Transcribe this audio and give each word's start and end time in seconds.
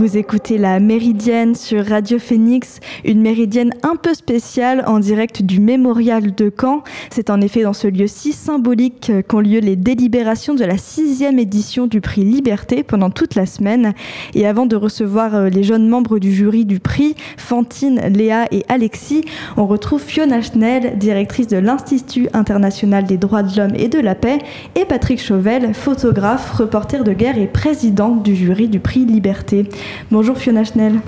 Vous 0.00 0.16
écoutez 0.16 0.56
la 0.56 0.80
Méridienne 0.80 1.54
sur 1.54 1.84
Radio 1.84 2.18
Phoenix, 2.18 2.80
une 3.04 3.20
méridienne 3.20 3.74
un 3.82 3.96
peu 3.96 4.14
spéciale 4.14 4.82
en 4.86 4.98
direct 4.98 5.42
du 5.42 5.60
mémorial 5.60 6.34
de 6.34 6.50
Caen. 6.58 6.82
C'est 7.10 7.28
en 7.28 7.42
effet 7.42 7.64
dans 7.64 7.74
ce 7.74 7.86
lieu 7.86 8.06
si 8.06 8.32
symbolique 8.32 9.12
qu'ont 9.28 9.40
lieu 9.40 9.60
les 9.60 9.76
délibérations 9.76 10.54
de 10.54 10.64
la 10.64 10.78
sixième 10.78 11.38
édition 11.38 11.86
du 11.86 12.00
prix 12.00 12.24
Liberté 12.24 12.82
pendant 12.82 13.10
toute 13.10 13.34
la 13.34 13.44
semaine. 13.44 13.92
Et 14.32 14.46
avant 14.46 14.64
de 14.64 14.74
recevoir 14.74 15.34
euh, 15.34 15.48
les 15.50 15.64
jeunes 15.64 15.86
membres 15.86 16.18
du 16.18 16.32
jury 16.32 16.64
du 16.64 16.80
prix, 16.80 17.14
Fantine, 17.36 18.00
Léa 18.08 18.46
et 18.52 18.64
Alexis, 18.70 19.26
on 19.58 19.66
retrouve 19.66 20.00
Fiona 20.00 20.40
Schnell, 20.40 20.96
directrice 20.96 21.48
de 21.48 21.58
l'Institut 21.58 22.26
international 22.32 23.04
des 23.04 23.18
droits 23.18 23.42
de 23.42 23.54
l'homme 23.54 23.74
et 23.76 23.88
de 23.88 23.98
la 23.98 24.14
paix, 24.14 24.38
et 24.76 24.86
Patrick 24.86 25.20
Chauvel, 25.20 25.74
photographe, 25.74 26.52
reporter 26.52 27.04
de 27.04 27.12
guerre 27.12 27.36
et 27.36 27.48
président 27.48 28.16
du 28.16 28.34
jury 28.34 28.68
du 28.68 28.80
prix 28.80 29.04
Liberté. 29.04 29.66
Bonjour 30.10 30.36
Fiona 30.36 30.64
Schnell. 30.64 31.00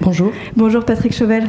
Bonjour. 0.00 0.32
Bonjour 0.56 0.84
Patrick 0.84 1.14
Chauvel. 1.14 1.48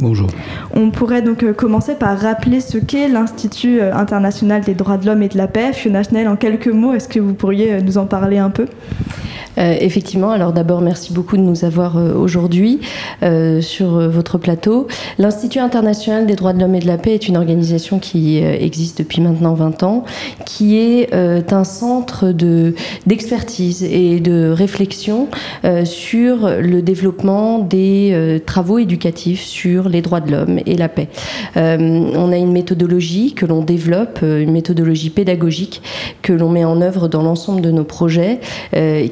Bonjour. 0.00 0.28
On 0.74 0.90
pourrait 0.90 1.22
donc 1.22 1.42
euh, 1.44 1.52
commencer 1.52 1.94
par 1.94 2.18
rappeler 2.18 2.60
ce 2.60 2.78
qu'est 2.78 3.08
l'Institut 3.08 3.80
euh, 3.80 3.94
international 3.94 4.62
des 4.62 4.74
droits 4.74 4.98
de 4.98 5.06
l'homme 5.06 5.22
et 5.22 5.28
de 5.28 5.38
la 5.38 5.46
paix. 5.46 5.72
Fiona 5.72 6.02
Schnell, 6.02 6.28
en 6.28 6.36
quelques 6.36 6.68
mots, 6.68 6.92
est-ce 6.92 7.08
que 7.08 7.20
vous 7.20 7.32
pourriez 7.32 7.74
euh, 7.74 7.80
nous 7.80 7.96
en 7.96 8.06
parler 8.06 8.38
un 8.38 8.50
peu? 8.50 8.66
Euh, 9.58 9.76
effectivement, 9.80 10.30
alors 10.30 10.52
d'abord, 10.52 10.80
merci 10.80 11.12
beaucoup 11.12 11.36
de 11.36 11.42
nous 11.42 11.64
avoir 11.64 11.96
euh, 11.96 12.14
aujourd'hui 12.14 12.80
euh, 13.22 13.60
sur 13.60 14.08
votre 14.08 14.38
plateau. 14.38 14.88
L'Institut 15.18 15.58
international 15.58 16.26
des 16.26 16.34
droits 16.34 16.52
de 16.52 16.60
l'homme 16.60 16.74
et 16.74 16.80
de 16.80 16.86
la 16.86 16.98
paix 16.98 17.14
est 17.14 17.28
une 17.28 17.36
organisation 17.36 17.98
qui 17.98 18.38
existe 18.38 18.98
depuis 18.98 19.20
maintenant 19.20 19.54
20 19.54 19.82
ans, 19.82 20.04
qui 20.44 20.76
est 20.76 21.12
un 21.14 21.64
centre 21.64 22.32
d'expertise 23.06 23.82
et 23.84 24.20
de 24.20 24.50
réflexion 24.50 25.28
sur 25.84 26.48
le 26.60 26.82
développement 26.82 27.58
des 27.58 28.42
travaux 28.46 28.78
éducatifs 28.78 29.42
sur 29.42 29.88
les 29.88 30.02
droits 30.02 30.20
de 30.20 30.32
l'homme 30.32 30.60
et 30.66 30.76
la 30.76 30.88
paix. 30.88 31.08
on 31.56 32.32
a 32.32 32.36
une 32.36 32.52
méthodologie 32.52 33.34
que 33.34 33.46
l'on 33.46 33.62
développe, 33.62 34.20
une 34.22 34.52
méthodologie 34.52 35.10
pédagogique 35.10 35.82
que 36.22 36.32
l'on 36.32 36.50
met 36.50 36.64
en 36.64 36.80
œuvre 36.80 37.08
dans 37.08 37.22
l'ensemble 37.22 37.60
de 37.60 37.70
nos 37.70 37.84
projets, 37.84 38.40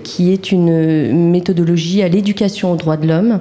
qui 0.03 0.32
est 0.32 0.32
une 0.37 1.31
méthodologie 1.31 2.03
à 2.03 2.09
l'éducation 2.09 2.73
aux 2.73 2.77
droits 2.77 2.97
de 2.97 3.07
l'homme 3.07 3.41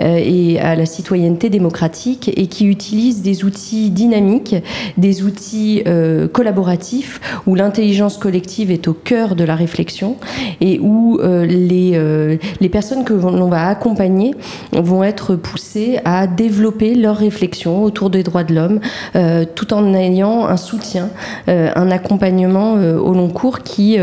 euh, 0.00 0.20
et 0.22 0.58
à 0.58 0.74
la 0.74 0.86
citoyenneté 0.86 1.50
démocratique 1.50 2.30
et 2.36 2.46
qui 2.46 2.66
utilise 2.66 3.22
des 3.22 3.44
outils 3.44 3.90
dynamiques, 3.90 4.56
des 4.96 5.22
outils 5.22 5.82
euh, 5.86 6.28
collaboratifs 6.28 7.20
où 7.46 7.54
l'intelligence 7.54 8.16
collective 8.18 8.70
est 8.70 8.88
au 8.88 8.92
cœur 8.92 9.36
de 9.36 9.44
la 9.44 9.54
réflexion 9.54 10.16
et 10.60 10.78
où 10.80 11.18
euh, 11.20 11.46
les, 11.46 11.92
les 12.60 12.68
personnes 12.68 13.04
que 13.04 13.12
l'on 13.12 13.48
va 13.48 13.68
accompagner 13.68 14.34
vont 14.72 15.04
être 15.04 15.36
poussées 15.36 15.98
à 16.04 16.26
développer 16.26 16.94
leur 16.94 17.16
réflexion 17.16 17.82
autour 17.82 18.10
des 18.10 18.22
droits 18.22 18.44
de 18.44 18.54
l'homme 18.54 18.80
tout 19.54 19.74
en 19.74 19.94
ayant 19.94 20.46
un 20.46 20.56
soutien, 20.56 21.10
un 21.46 21.90
accompagnement 21.90 22.74
au 22.74 23.12
long 23.12 23.28
cours 23.28 23.60
qui, 23.60 23.96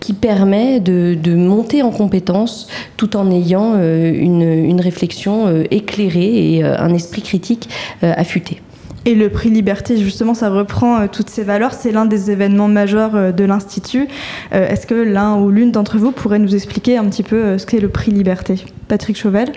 qui 0.00 0.12
permet 0.12 0.80
de, 0.80 1.16
de 1.20 1.34
monter 1.34 1.82
en 1.84 1.90
compétences 1.90 2.68
tout 2.96 3.16
en 3.16 3.30
ayant 3.30 3.74
euh, 3.76 4.12
une, 4.12 4.80
réflexion 4.80 5.46
euh, 5.46 5.64
éclairée 5.70 6.54
et 6.54 6.64
euh, 6.64 6.78
un 6.78 6.92
esprit 6.92 7.22
critique 7.22 7.68
affûté. 8.02 8.60
Et 9.06 9.14
le 9.14 9.28
prix 9.28 9.50
Liberté, 9.50 9.96
justement, 9.98 10.34
ça 10.34 10.48
reprend 10.48 11.06
toutes 11.08 11.28
ces 11.28 11.42
valeurs. 11.42 11.74
C'est 11.74 11.92
l'un 11.92 12.06
des 12.06 12.30
événements 12.30 12.68
majeurs 12.68 13.34
de 13.34 13.44
l'Institut. 13.44 14.08
Est-ce 14.50 14.86
que 14.86 14.94
l'un 14.94 15.36
ou 15.36 15.50
l'une 15.50 15.72
d'entre 15.72 15.98
vous 15.98 16.10
pourrait 16.10 16.38
nous 16.38 16.54
expliquer 16.54 16.96
un 16.96 17.04
petit 17.04 17.22
peu 17.22 17.58
ce 17.58 17.66
qu'est 17.66 17.80
le 17.80 17.90
prix 17.90 18.12
Liberté? 18.12 18.64
Patrick 18.88 19.18
Chauvel? 19.18 19.52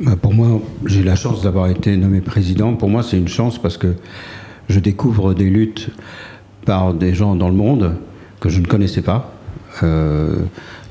Bah, 0.00 0.12
Pour 0.20 0.32
moi, 0.32 0.62
j'ai 0.86 1.02
la 1.02 1.14
chance 1.14 1.42
d'avoir 1.42 1.68
été 1.68 1.94
nommé 1.98 2.22
président. 2.22 2.74
Pour 2.74 2.88
moi, 2.88 3.02
c'est 3.02 3.18
une 3.18 3.28
chance 3.28 3.58
parce 3.58 3.76
que 3.76 3.94
je 4.70 4.80
découvre 4.80 5.34
des 5.34 5.50
luttes 5.50 5.90
par 6.64 6.94
des 6.94 7.14
gens 7.14 7.34
dans 7.34 7.48
le 7.48 7.54
monde 7.54 7.96
que 8.40 8.48
je 8.48 8.60
ne 8.60 8.66
connaissais 8.66 9.02
pas. 9.02 9.35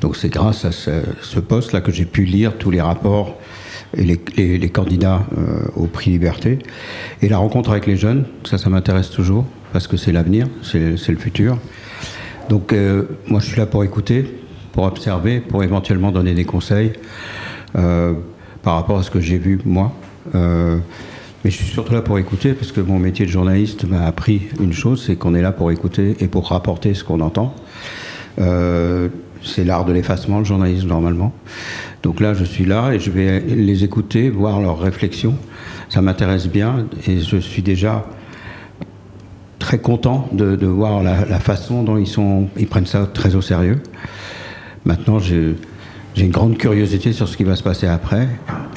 Donc 0.01 0.17
c'est 0.17 0.29
grâce 0.29 0.65
à 0.65 0.71
ce, 0.71 1.39
poste-là 1.39 1.81
que 1.81 1.91
j'ai 1.91 2.05
pu 2.05 2.25
lire 2.25 2.57
tous 2.57 2.71
les 2.71 2.81
rapports 2.81 3.39
et 3.97 4.03
les, 4.03 4.69
candidats 4.69 5.25
euh, 5.37 5.65
au 5.75 5.87
prix 5.87 6.11
Liberté. 6.11 6.59
Et 7.21 7.29
la 7.29 7.37
rencontre 7.37 7.71
avec 7.71 7.87
les 7.87 7.97
jeunes, 7.97 8.25
ça, 8.43 8.57
ça 8.57 8.69
m'intéresse 8.69 9.09
toujours, 9.09 9.45
parce 9.73 9.87
que 9.87 9.97
c'est 9.97 10.11
l'avenir, 10.11 10.47
c'est 10.61 10.79
le 11.09 11.17
futur. 11.17 11.57
Donc 12.49 12.73
euh, 12.73 13.05
moi, 13.27 13.39
je 13.39 13.47
suis 13.47 13.57
là 13.57 13.65
pour 13.65 13.83
écouter, 13.83 14.25
pour 14.73 14.83
observer, 14.83 15.39
pour 15.39 15.63
éventuellement 15.63 16.11
donner 16.11 16.33
des 16.33 16.45
conseils 16.45 16.93
euh, 17.77 18.13
par 18.61 18.75
rapport 18.75 18.99
à 18.99 19.03
ce 19.03 19.11
que 19.11 19.19
j'ai 19.19 19.37
vu, 19.37 19.59
moi. 19.65 19.91
mais 20.33 20.81
je 21.45 21.55
suis 21.55 21.65
surtout 21.65 21.93
là 21.93 22.01
pour 22.01 22.19
écouter, 22.19 22.53
parce 22.53 22.71
que 22.71 22.81
mon 22.81 22.99
métier 22.99 23.25
de 23.25 23.31
journaliste 23.31 23.85
m'a 23.85 24.05
appris 24.05 24.49
une 24.59 24.73
chose, 24.73 25.03
c'est 25.05 25.15
qu'on 25.15 25.35
est 25.35 25.41
là 25.41 25.51
pour 25.51 25.71
écouter 25.71 26.17
et 26.19 26.27
pour 26.27 26.49
rapporter 26.49 26.93
ce 26.93 27.03
qu'on 27.03 27.21
entend. 27.21 27.55
C'est 28.37 29.63
l'art 29.63 29.85
de 29.85 29.93
l'effacement, 29.93 30.39
le 30.39 30.45
journalisme, 30.45 30.87
normalement. 30.87 31.31
Donc 32.03 32.19
là, 32.19 32.33
je 32.33 32.43
suis 32.43 32.65
là 32.65 32.91
et 32.91 32.99
je 32.99 33.11
vais 33.11 33.39
les 33.39 33.83
écouter, 33.83 34.29
voir 34.29 34.59
leurs 34.59 34.79
réflexions. 34.79 35.35
Ça 35.89 36.01
m'intéresse 36.01 36.47
bien 36.47 36.87
et 37.07 37.19
je 37.19 37.37
suis 37.37 37.61
déjà 37.61 38.05
très 39.59 39.79
content 39.79 40.29
de, 40.31 40.65
voir 40.67 41.01
la, 41.01 41.39
façon 41.39 41.83
dont 41.83 41.97
ils, 41.97 42.07
sont, 42.07 42.47
ils 42.57 42.67
prennent 42.67 42.85
ça 42.85 43.07
très 43.11 43.35
au 43.35 43.41
sérieux. 43.41 43.81
Maintenant, 44.85 45.17
j'ai 45.19 45.55
une 46.17 46.29
grande 46.29 46.57
curiosité 46.57 47.13
sur 47.13 47.27
ce 47.27 47.35
qui 47.37 47.43
va 47.43 47.55
se 47.55 47.63
passer 47.63 47.87
après 47.87 48.27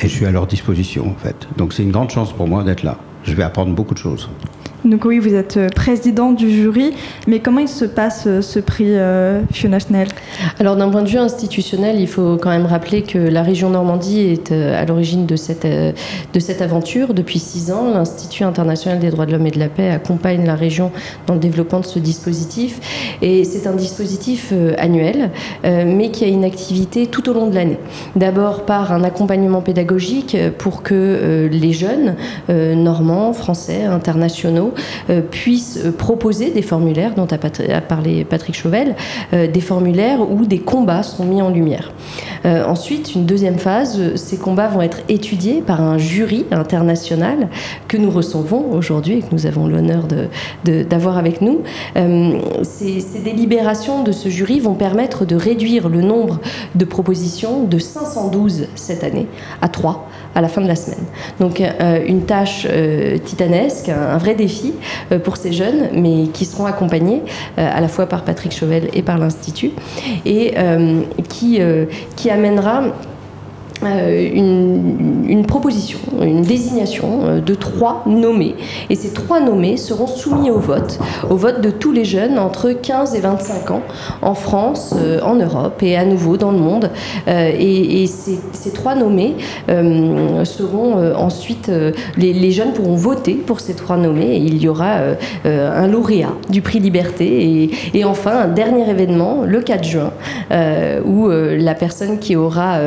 et 0.01 0.09
je 0.09 0.15
suis 0.15 0.25
à 0.25 0.31
leur 0.31 0.47
disposition, 0.47 1.11
en 1.11 1.15
fait. 1.15 1.47
Donc 1.57 1.75
c'est 1.75 1.83
une 1.83 1.93
grande 1.93 2.11
chance 2.11 2.33
pour 2.33 2.49
moi 2.49 2.65
d'être 2.65 2.83
là. 2.83 2.99
Je 3.25 3.35
vais 3.35 3.43
apprendre 3.43 3.75
beaucoup 3.75 3.95
de 3.95 3.99
choses. 3.99 4.31
Donc 4.85 5.05
oui, 5.05 5.19
vous 5.19 5.35
êtes 5.35 5.57
euh, 5.57 5.69
président 5.69 6.31
du 6.31 6.49
jury, 6.51 6.95
mais 7.27 7.41
comment 7.41 7.59
il 7.59 7.69
se 7.69 7.85
passe 7.85 8.25
euh, 8.29 8.43
ce 8.43 8.61
prix 8.61 8.97
euh, 8.97 9.43
Fiona 9.51 9.79
Alors 10.61 10.77
d'un 10.77 10.89
point 10.89 11.03
de 11.03 11.09
vue 11.09 11.19
institutionnel, 11.19 11.99
il 11.99 12.07
faut 12.07 12.37
quand 12.37 12.51
même 12.51 12.67
rappeler 12.67 13.03
que 13.03 13.19
la 13.19 13.43
région 13.43 13.71
Normandie 13.71 14.21
est 14.21 14.53
à 14.53 14.85
l'origine 14.85 15.27
de 15.27 15.35
cette, 15.35 15.67
de 15.67 16.41
cette 16.41 16.63
aventure. 16.63 17.13
Depuis 17.13 17.41
six 17.41 17.73
ans, 17.73 17.91
l'Institut 17.93 18.45
international 18.45 19.01
des 19.01 19.11
droits 19.11 19.27
de 19.27 19.33
l'homme 19.33 19.47
et 19.47 19.51
de 19.51 19.59
la 19.59 19.69
paix 19.69 19.91
accompagne 19.91 20.47
la 20.47 20.55
région 20.55 20.93
dans 21.27 21.35
le 21.35 21.41
développement 21.41 21.81
de 21.81 21.87
ce 21.87 21.99
dispositif. 21.99 23.17
Et 23.21 23.43
c'est 23.45 23.67
un 23.67 23.75
dispositif 23.75 24.53
annuel, 24.79 25.31
mais 25.65 26.11
qui 26.11 26.25
a 26.25 26.29
une 26.29 26.45
activité 26.45 27.07
tout 27.07 27.29
au 27.29 27.33
long 27.33 27.49
de 27.49 27.55
l'année. 27.55 27.79
D'abord 28.17 28.65
par 28.65 28.93
un 28.93 29.05
accompagnement 29.05 29.61
pédagogique 29.61 30.37
pour 30.59 30.83
que 30.83 31.49
les 31.51 31.73
jeunes, 31.73 32.15
normands, 32.49 33.33
français, 33.33 33.85
internationaux, 33.85 34.68
euh, 35.11 35.21
puissent 35.21 35.79
euh, 35.85 35.93
proposer 35.93 36.51
des 36.51 36.63
formulaires 36.63 37.15
dont 37.15 37.27
a, 37.27 37.81
parlé 37.81 38.25
Patrick 38.25 38.55
Chauvel, 38.55 38.95
euh, 39.33 39.47
des 39.47 39.61
formulaires 39.61 40.21
où 40.21 40.47
des 40.47 40.59
combats 40.59 41.03
sont 41.03 41.25
mis 41.25 41.43
en 41.43 41.51
lumière. 41.51 41.93
ensuite, 42.45 43.15
une 43.15 43.27
deuxième 43.27 43.59
phase, 43.59 44.15
ces 44.15 44.37
combats 44.37 44.69
vont 44.69 44.83
être 44.83 44.99
étudiés 45.09 45.61
par 45.61 45.81
un 45.81 45.99
jury 45.99 46.47
international 46.51 47.49
que 47.89 47.97
nous 47.97 48.11
recevons 48.11 48.73
aujourd'hui 48.73 49.19
et 49.19 49.21
que 49.21 49.33
nous 49.33 49.47
avons 49.47 49.67
l'honneur 49.67 50.07
d'avoir 50.65 51.19
avec 51.19 51.41
nous. 51.41 51.63
ces, 52.63 53.01
ces 53.01 53.21
délibérations 53.21 54.03
de 54.03 54.13
ce 54.13 54.29
jury 54.29 54.61
vont 54.61 54.75
permettre 54.75 55.25
de 55.25 55.37
réduire 55.37 55.89
le 55.89 56.01
nombre 56.01 56.41
de 56.75 56.85
propositions 56.85 57.65
de 57.65 57.79
512 57.79 58.69
cette 58.75 59.05
année 59.05 59.27
à 59.61 59.69
3 59.69 60.09
à 60.39 60.41
la 60.41 60.49
fin 60.49 60.61
de 60.61 60.69
la 60.69 60.77
semaine. 60.77 61.05
Donc 61.41 61.61
une 62.07 62.23
tâche 62.23 62.67
titanesque, 63.25 63.89
un 63.89 64.19
vrai 64.19 64.35
défi 64.35 64.73
euh, 65.13 65.19
pour 65.19 65.37
ces 65.37 65.53
jeunes, 65.53 65.89
mais 65.93 66.29
qui 66.33 66.45
seront 66.45 66.67
accompagnés 66.67 67.23
euh, 67.59 67.69
à 67.71 67.81
la 67.81 67.89
fois 67.89 68.07
par 68.07 68.25
Patrick 68.25 68.53
Chauvel 68.53 68.89
et 68.93 69.03
par 69.03 69.19
l'Institut, 69.19 69.73
et 70.25 70.55
euh, 70.57 71.03
qui, 71.29 71.61
qui 72.17 72.31
amènera 72.31 72.83
euh, 73.85 74.29
une, 74.35 75.45
proposition, 75.47 75.99
une 76.21 76.43
désignation 76.43 77.21
euh, 77.23 77.41
de 77.41 77.55
trois 77.55 78.03
nommés. 78.07 78.57
Et 78.91 78.97
ces 78.97 79.13
trois 79.13 79.41
nommés 79.41 79.77
seront 79.77 80.09
soumis 80.09 80.51
au 80.51 80.59
vote, 80.59 80.99
au 81.31 81.37
vote 81.37 81.61
de 81.61 81.71
tous 81.71 81.93
les 81.93 82.05
jeunes 82.05 82.39
entre 82.39 82.73
15 82.73 83.15
et 83.15 83.21
25 83.21 83.71
ans 83.71 83.83
en 84.21 84.35
France, 84.35 84.95
euh, 84.99 85.21
en 85.23 85.37
Europe 85.37 85.83
et 85.83 85.97
à 85.97 86.05
nouveau 86.05 86.37
dans 86.37 86.51
le 86.51 86.59
monde. 86.59 86.91
et, 87.27 88.07
ces, 88.07 88.71
trois 88.73 88.95
nommés 88.95 89.35
seront 90.45 91.15
ensuite, 91.15 91.71
les, 92.17 92.51
jeunes 92.51 92.73
pourront 92.73 92.97
voter 92.97 93.35
pour 93.35 93.61
ces 93.61 93.75
trois 93.75 93.97
nommés 93.97 94.37
et 94.37 94.39
il 94.39 94.59
y 94.59 94.69
aura 94.69 94.99
un 95.45 95.87
lauréat 95.87 96.33
du 96.49 96.63
prix 96.63 96.79
Liberté. 96.79 97.27
Et, 97.27 97.99
et, 97.99 98.05
enfin, 98.05 98.37
un 98.39 98.49
dernier 98.49 98.89
événement, 98.89 99.43
le 99.45 99.61
4 99.61 99.85
juin, 99.85 100.13
où 101.05 101.29
la 101.29 101.75
personne 101.75 102.19
qui 102.19 102.37
aura 102.37 102.79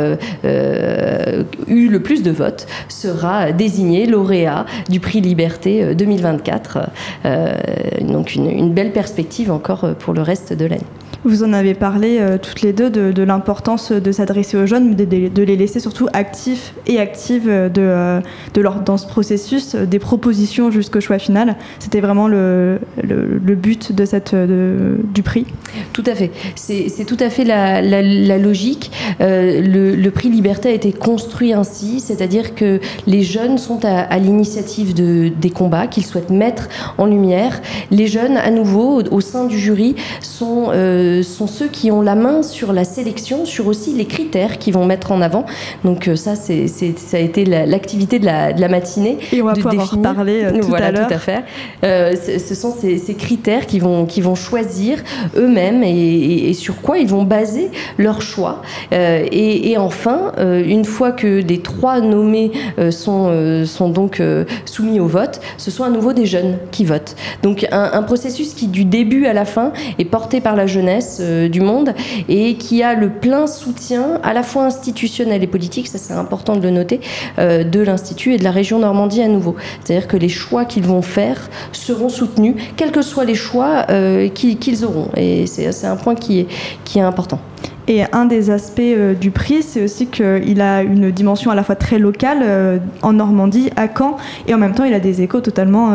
euh, 0.81 1.44
eu 1.68 1.88
le 1.88 2.01
plus 2.01 2.24
de 2.24 2.31
votes 2.31 2.68
sera 2.88 3.51
désigné 3.51 4.06
lauréat 4.06 4.66
du 4.89 5.00
prix 5.00 5.22
Liberté 5.22 5.95
2024. 5.95 6.78
Euh, 6.78 6.81
euh, 7.25 7.54
donc 8.01 8.36
une, 8.36 8.74
belle 8.74 8.92
perspective 8.92 9.51
encore 9.51 9.95
pour 9.95 10.13
le 10.13 10.22
reste 10.22 10.54
de 10.54 10.66
l'année. 10.66 10.81
Vous 11.23 11.44
en 11.44 11.53
avez 11.53 11.73
parlé 11.73 12.18
euh, 12.19 12.38
toutes 12.41 12.62
les 12.62 12.73
deux 12.73 12.89
de, 12.89 13.23
l'importance 13.23 13.91
de 13.91 14.12
s'adresser 14.12 14.57
aux 14.57 14.65
jeunes, 14.65 14.95
de, 14.95 15.06
de, 15.06 15.44
les 15.44 15.56
laisser 15.56 15.79
surtout 15.79 16.07
actifs 16.13 16.73
et 16.88 17.00
actives 17.00 17.47
de, 17.47 18.21
de 18.53 18.62
leur, 18.62 18.81
dans 18.81 18.97
ce 18.97 19.07
processus, 19.07 19.75
des 19.75 20.00
propositions 20.00 20.71
jusqu'au 20.71 21.00
choix 21.00 21.19
final. 21.19 21.56
C'était 21.79 22.01
vraiment 22.01 22.27
le, 22.27 22.79
le, 23.03 23.56
but 23.56 23.94
de 23.94 24.06
cette, 24.06 24.35
du 24.35 25.23
prix. 25.23 25.45
Tout 25.94 26.03
à 26.07 26.15
fait. 26.15 26.31
C'est 26.56 27.06
tout 27.06 27.18
à 27.19 27.29
fait 27.29 27.44
la, 27.44 27.81
la, 27.81 28.38
logique. 28.38 28.91
le, 29.19 30.09
prix 30.09 30.29
Liberté 30.29 30.69
a 30.69 30.73
été 30.73 30.91
construit 30.91 31.53
ainsi, 31.53 32.00
c'est-à-dire 32.00 32.56
que 32.56 32.79
les 33.06 33.21
jeunes 33.21 33.57
sont 33.57 33.85
à, 33.85 34.00
à 34.00 34.18
l'initiative 34.18 34.94
de, 34.94 35.29
des 35.29 35.50
combats 35.50 35.88
qu'ils 35.88 36.06
souhaitent 36.06 36.31
mettre 36.31 36.69
en 36.97 37.06
lumière. 37.06 37.62
Les 37.91 38.07
jeunes, 38.07 38.38
à 38.38 38.51
nouveau, 38.51 39.01
au, 39.03 39.21
sein 39.21 39.45
du 39.45 39.59
jury, 39.59 39.95
sont, 40.41 40.71
euh, 40.73 41.21
sont 41.21 41.45
ceux 41.45 41.67
qui 41.67 41.91
ont 41.91 42.01
la 42.01 42.15
main 42.15 42.41
sur 42.41 42.73
la 42.73 42.83
sélection, 42.83 43.45
sur 43.45 43.67
aussi 43.67 43.93
les 43.93 44.05
critères 44.05 44.57
qu'ils 44.57 44.73
vont 44.73 44.85
mettre 44.85 45.11
en 45.11 45.21
avant. 45.21 45.45
Donc 45.85 46.07
euh, 46.07 46.15
ça, 46.15 46.35
c'est, 46.35 46.67
ça 46.67 47.17
a 47.17 47.19
été 47.19 47.45
l'activité 47.45 48.17
de 48.17 48.25
la, 48.25 48.51
de 48.51 48.59
la, 48.59 48.67
matinée. 48.67 49.19
Et 49.31 49.41
on 49.43 49.45
va 49.45 49.53
pouvoir 49.53 49.75
définir. 49.75 50.07
en 50.07 50.09
reparler 50.09 50.43
euh, 50.43 50.59
tout 50.59 50.67
voilà, 50.67 50.88
à 50.88 50.91
l'heure. 50.91 51.07
tout 51.07 51.13
à 51.13 51.19
fait. 51.19 51.43
ce 51.83 52.55
sont 52.55 52.73
ces, 52.73 52.97
ces, 52.97 53.13
critères 53.13 53.67
qui 53.67 53.77
vont, 53.77 54.07
qui 54.07 54.21
vont 54.21 54.33
choisir 54.33 54.97
eux-mêmes 55.38 55.83
et, 55.83 56.49
et, 56.49 56.53
sur 56.53 56.81
quoi 56.81 56.97
ils 56.97 57.07
vont 57.07 57.23
baser 57.23 57.69
leur 57.99 58.23
choix. 58.23 58.63
Et, 58.91 59.71
et, 59.71 59.77
enfin, 59.77 60.31
une 60.39 60.85
fois 60.85 61.11
que 61.11 61.41
les 61.41 61.59
trois 61.59 62.01
nommés 62.01 62.51
sont, 62.89 63.65
sont 63.65 63.89
donc 63.89 64.21
soumis 64.65 64.99
au 64.99 65.07
vote, 65.07 65.39
ce 65.57 65.69
sont 65.69 65.83
à 65.83 65.89
nouveau 65.89 66.13
des 66.13 66.25
jeunes 66.25 66.57
qui 66.71 66.85
votent. 66.85 67.15
Donc 67.44 67.67
un, 67.71 68.01
processus 68.03 68.53
qui 68.53 68.67
du 68.67 68.85
début 68.85 69.25
à 69.25 69.33
la 69.33 69.45
fin 69.45 69.71
est 69.99 70.05
porté 70.05 70.31
par 70.39 70.56
la 70.56 70.68
jeunesse 70.68 71.18
euh, 71.19 71.50
du 71.50 71.62
monde 71.62 71.94
et 72.30 72.56
qui 72.56 72.83
a 72.83 72.94
le 72.94 73.10
plein 73.10 73.48
soutien 73.48 74.19
à 74.24 74.33
la 74.33 74.44
fois 74.44 74.63
institutionnel 74.63 75.44
et 75.44 75.48
politique, 75.48 75.88
ça 75.88 75.98
c'est 75.98 76.13
important 76.13 76.56
de 76.56 76.62
le 76.62 76.69
noter, 76.69 77.01
euh, 77.39 77.63
de 77.63 77.81
l'Institut 77.81 78.33
et 78.33 78.38
de 78.38 78.44
la 78.44 78.51
région 78.51 78.80
Normandie 78.80 79.22
à 79.22 79.28
nouveau. 79.28 79.56
C'est-à-dire 79.83 80.07
que 80.07 80.18
les 80.18 80.30
choix 80.30 80.66
qu'ils 80.66 80.83
vont 80.83 81.01
faire 81.01 81.50
seront 81.72 82.10
soutenus, 82.10 82.56
quels 82.78 82.92
que 82.92 83.01
soient 83.01 83.25
les 83.25 83.36
choix 83.36 83.86
euh, 83.89 84.30
qu'ils 84.30 84.86
auront. 84.86 85.10
Et 85.18 85.45
c'est 85.48 85.88
un 85.88 85.95
point 85.95 86.16
qui 86.16 86.39
est, 86.39 86.48
qui 86.86 87.00
est 87.00 87.04
important. 87.04 87.39
Et 87.88 88.04
un 88.13 88.25
des 88.25 88.51
aspects 88.51 88.81
du 89.19 89.31
prix, 89.31 89.63
c'est 89.63 89.83
aussi 89.83 90.06
qu'il 90.06 90.62
a 90.62 90.83
une 90.83 91.12
dimension 91.12 91.51
à 91.51 91.56
la 91.56 91.63
fois 91.63 91.75
très 91.75 92.00
locale 92.00 92.80
en 93.01 93.13
Normandie, 93.13 93.72
à 93.75 93.88
Caen, 93.88 94.18
et 94.48 94.54
en 94.54 94.57
même 94.57 94.75
temps, 94.75 94.86
il 94.86 94.94
a 94.94 95.00
des 95.00 95.22
échos 95.24 95.42
totalement 95.42 95.92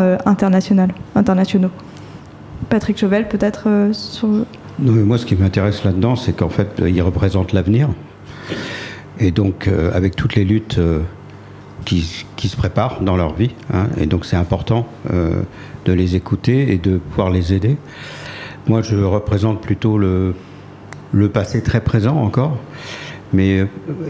internationaux. 1.15 1.71
Patrick 2.69 2.99
Chauvel, 2.99 3.29
peut-être 3.29 3.91
sur... 3.93 4.29
moi, 4.79 5.19
ce 5.19 5.27
qui 5.27 5.37
m'intéresse 5.37 5.85
là-dedans, 5.85 6.17
c'est 6.17 6.35
qu'en 6.35 6.49
fait, 6.49 6.83
il 6.87 7.01
représente 7.03 7.53
l'avenir. 7.53 7.89
Et 9.19 9.31
donc, 9.31 9.69
avec 9.95 10.17
toutes 10.17 10.35
les 10.35 10.45
luttes 10.45 10.79
qui, 11.85 12.03
se 12.03 12.57
préparent 12.57 13.01
dans 13.03 13.17
leur 13.17 13.35
vie, 13.35 13.53
hein, 13.73 13.87
et 13.99 14.07
donc 14.07 14.25
c'est 14.25 14.37
important 14.37 14.87
de 15.03 15.93
les 15.93 16.17
écouter 16.17 16.73
et 16.73 16.79
de 16.79 16.99
pouvoir 16.99 17.31
les 17.31 17.55
aider. 17.55 17.77
Moi, 18.67 18.83
je 18.83 18.97
représente 18.97 19.61
plutôt 19.61 19.97
le 19.97 20.35
le 21.13 21.29
passé 21.29 21.63
très 21.63 21.81
présent 21.81 22.17
encore. 22.17 22.59
Mais 23.33 23.59
euh, 23.59 23.67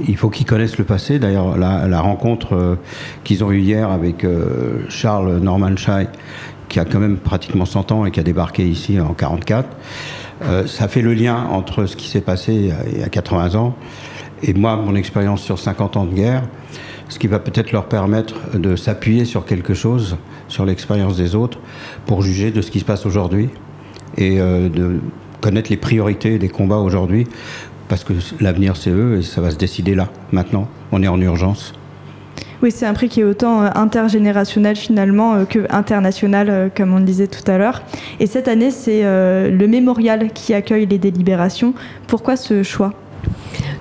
il 0.07 0.17
faut 0.17 0.29
qu'ils 0.29 0.47
connaissent 0.47 0.79
le 0.79 0.85
passé. 0.85 1.19
D'ailleurs, 1.19 1.57
la, 1.57 2.01
rencontre 2.01 2.55
euh, 2.55 2.77
qu'ils 3.25 3.43
ont 3.45 3.51
eue 3.51 3.61
hier 3.61 3.91
avec 3.91 4.25
euh, 4.25 4.85
Charles 4.89 5.39
Norman 5.39 5.77
Shai, 5.77 6.09
qui 6.69 6.81
a 6.81 6.85
quand 6.85 6.99
même 6.99 7.17
pratiquement 7.17 7.65
100 7.65 7.93
ans 7.93 8.07
et 8.07 8.11
qui 8.11 8.21
a 8.21 8.23
débarqué 8.23 8.67
ici 8.67 9.01
en 9.01 9.15
44, 9.15 9.69
ça 10.67 10.89
fait 10.89 11.03
le 11.03 11.15
lien 11.15 11.47
entre 11.51 11.87
ce 11.87 11.97
qui 11.97 12.09
s'est 12.09 12.21
passé 12.21 12.73
il 12.93 12.99
y 12.99 13.03
a 13.03 13.09
80 13.09 13.55
ans 13.55 13.75
et 14.43 14.53
moi, 14.53 14.77
mon 14.77 14.95
expérience 14.95 15.43
sur 15.43 15.59
50 15.59 15.97
ans 15.97 16.05
de 16.05 16.15
guerre, 16.15 16.43
ce 17.09 17.19
qui 17.19 17.27
va 17.27 17.39
peut-être 17.39 17.73
leur 17.73 17.87
permettre 17.87 18.59
de 18.59 18.77
s'appuyer 18.77 19.25
sur 19.25 19.45
quelque 19.45 19.75
chose, 19.75 20.17
sur 20.49 20.65
l'expérience 20.65 21.17
des 21.17 21.35
autres, 21.35 21.59
pour 22.05 22.23
juger 22.23 22.51
de 22.51 22.61
ce 22.61 22.71
qui 22.71 22.81
se 22.81 22.85
passe 22.85 23.07
aujourd'hui 23.07 23.49
et 24.19 24.39
de 24.39 25.01
connaître 25.41 25.71
les 25.71 25.77
priorités 25.77 26.39
des 26.39 26.49
combats 26.49 26.79
aujourd'hui, 26.79 27.27
parce 27.89 28.05
que 28.05 28.13
l'avenir 28.41 28.77
c'est 28.77 28.91
eux 28.91 29.19
et 29.19 29.23
ça 29.23 29.41
va 29.41 29.51
se 29.51 29.57
décider 29.57 29.95
là, 29.95 30.09
maintenant. 30.33 30.69
On 30.93 31.03
est 31.03 31.09
en 31.09 31.21
urgence. 31.21 31.73
Oui, 32.63 32.71
c'est 32.71 32.87
un 32.87 32.95
prix 32.95 33.09
qui 33.09 33.21
est 33.21 33.25
autant 33.25 33.63
euh, 33.63 33.69
intergénérationnel 33.75 34.77
finalement 34.77 35.35
euh, 35.35 35.45
que 35.45 35.67
international, 35.71 36.49
euh, 36.49 36.69
comme 36.75 36.95
on 36.95 36.99
le 36.99 37.05
disait 37.05 37.27
tout 37.27 37.49
à 37.51 37.59
l'heure. 37.59 37.83
Et 38.19 38.27
cette 38.27 38.49
année, 38.49 38.71
c'est 38.71 39.03
le 39.03 39.67
mémorial 39.67 40.31
qui 40.33 40.55
accueille 40.55 40.87
les 40.87 40.99
délibérations. 40.99 41.75
Pourquoi 42.07 42.37
ce 42.37 42.63
choix? 42.63 42.95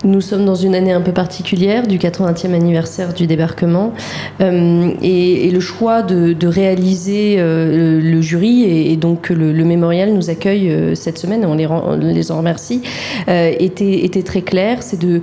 Nous 0.06 0.22
sommes 0.22 0.46
dans 0.46 0.56
une 0.56 0.76
année 0.76 0.92
un 0.92 1.02
peu 1.02 1.12
particulière 1.12 1.88
du 1.88 1.98
80e 1.98 2.54
anniversaire 2.54 3.14
du 3.14 3.26
débarquement 3.26 3.94
euh, 4.40 4.92
et, 5.02 5.50
le 5.50 5.60
choix 5.60 6.04
de, 6.04 6.48
réaliser 6.48 7.38
euh, 7.40 8.00
le, 8.02 8.22
jury 8.22 8.64
et, 8.64 8.96
donc 8.98 9.30
le, 9.30 9.52
le, 9.52 9.66
mémorial 9.66 10.14
nous 10.14 10.30
accueille 10.30 10.70
euh, 10.70 10.96
cette 10.96 11.18
semaine 11.18 11.44
et 11.44 11.46
on 11.46 11.56
les, 11.56 12.32
en 12.32 12.38
remercie 12.38 12.82
était, 13.28 14.24
très 14.24 14.42
clair. 14.42 14.84
C'est 14.84 15.00
de, 15.00 15.22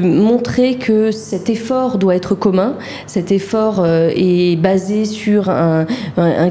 montrer 0.00 0.76
que 0.76 1.10
cet 1.10 1.48
effort 1.48 1.98
doit 1.98 2.14
être 2.14 2.34
commun. 2.34 2.76
Cet 3.06 3.32
effort 3.32 3.86
est 3.86 4.56
basé 4.56 5.04
sur 5.04 5.48
un, 5.48 5.86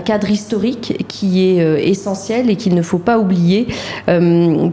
cadre 0.04 0.30
historique 0.32 1.06
qui 1.08 1.46
est 1.46 1.88
essentiel 1.88 2.50
et 2.50 2.56
qu'il 2.56 2.74
ne 2.74 2.82
faut 2.82 2.98
pas 2.98 3.20
oublier 3.20 3.68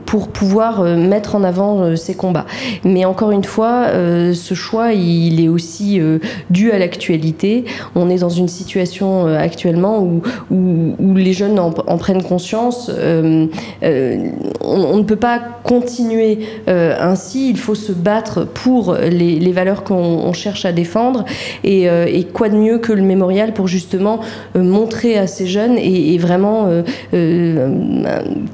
pour 0.06 0.28
pouvoir 0.28 0.82
mettre 0.82 1.34
en 1.34 1.44
avant 1.44 1.96
ces 1.96 2.14
combats. 2.14 2.46
Mais 2.84 3.04
encore 3.04 3.30
une 3.30 3.44
fois, 3.44 3.86
euh, 3.88 4.34
ce 4.34 4.54
choix, 4.54 4.92
il 4.92 5.42
est 5.42 5.48
aussi 5.48 6.00
euh, 6.00 6.18
dû 6.50 6.72
à 6.72 6.78
l'actualité. 6.78 7.64
On 7.94 8.08
est 8.10 8.18
dans 8.18 8.28
une 8.28 8.48
situation 8.48 9.26
euh, 9.26 9.38
actuellement 9.38 9.98
où, 10.00 10.22
les 11.14 11.32
jeunes 11.32 11.58
en, 11.58 11.70
prennent 11.70 12.22
conscience. 12.22 12.90
On, 12.90 13.48
ne 13.82 15.02
peut 15.02 15.16
pas 15.16 15.40
continuer 15.64 16.38
ainsi. 16.66 17.50
Il 17.50 17.58
faut 17.58 17.74
se 17.74 17.92
battre 17.92 18.44
pour 18.44 18.94
les, 18.94 19.52
valeurs 19.52 19.84
qu'on 19.84 20.32
cherche 20.32 20.64
à 20.64 20.72
défendre. 20.72 21.24
Et, 21.64 21.88
quoi 22.32 22.48
de 22.48 22.56
mieux 22.56 22.78
que 22.78 22.92
le 22.92 23.02
mémorial 23.02 23.52
pour 23.52 23.68
justement 23.68 24.20
montrer 24.54 25.18
à 25.18 25.26
ces 25.26 25.46
jeunes 25.46 25.76
et, 25.78 26.16
vraiment 26.18 26.68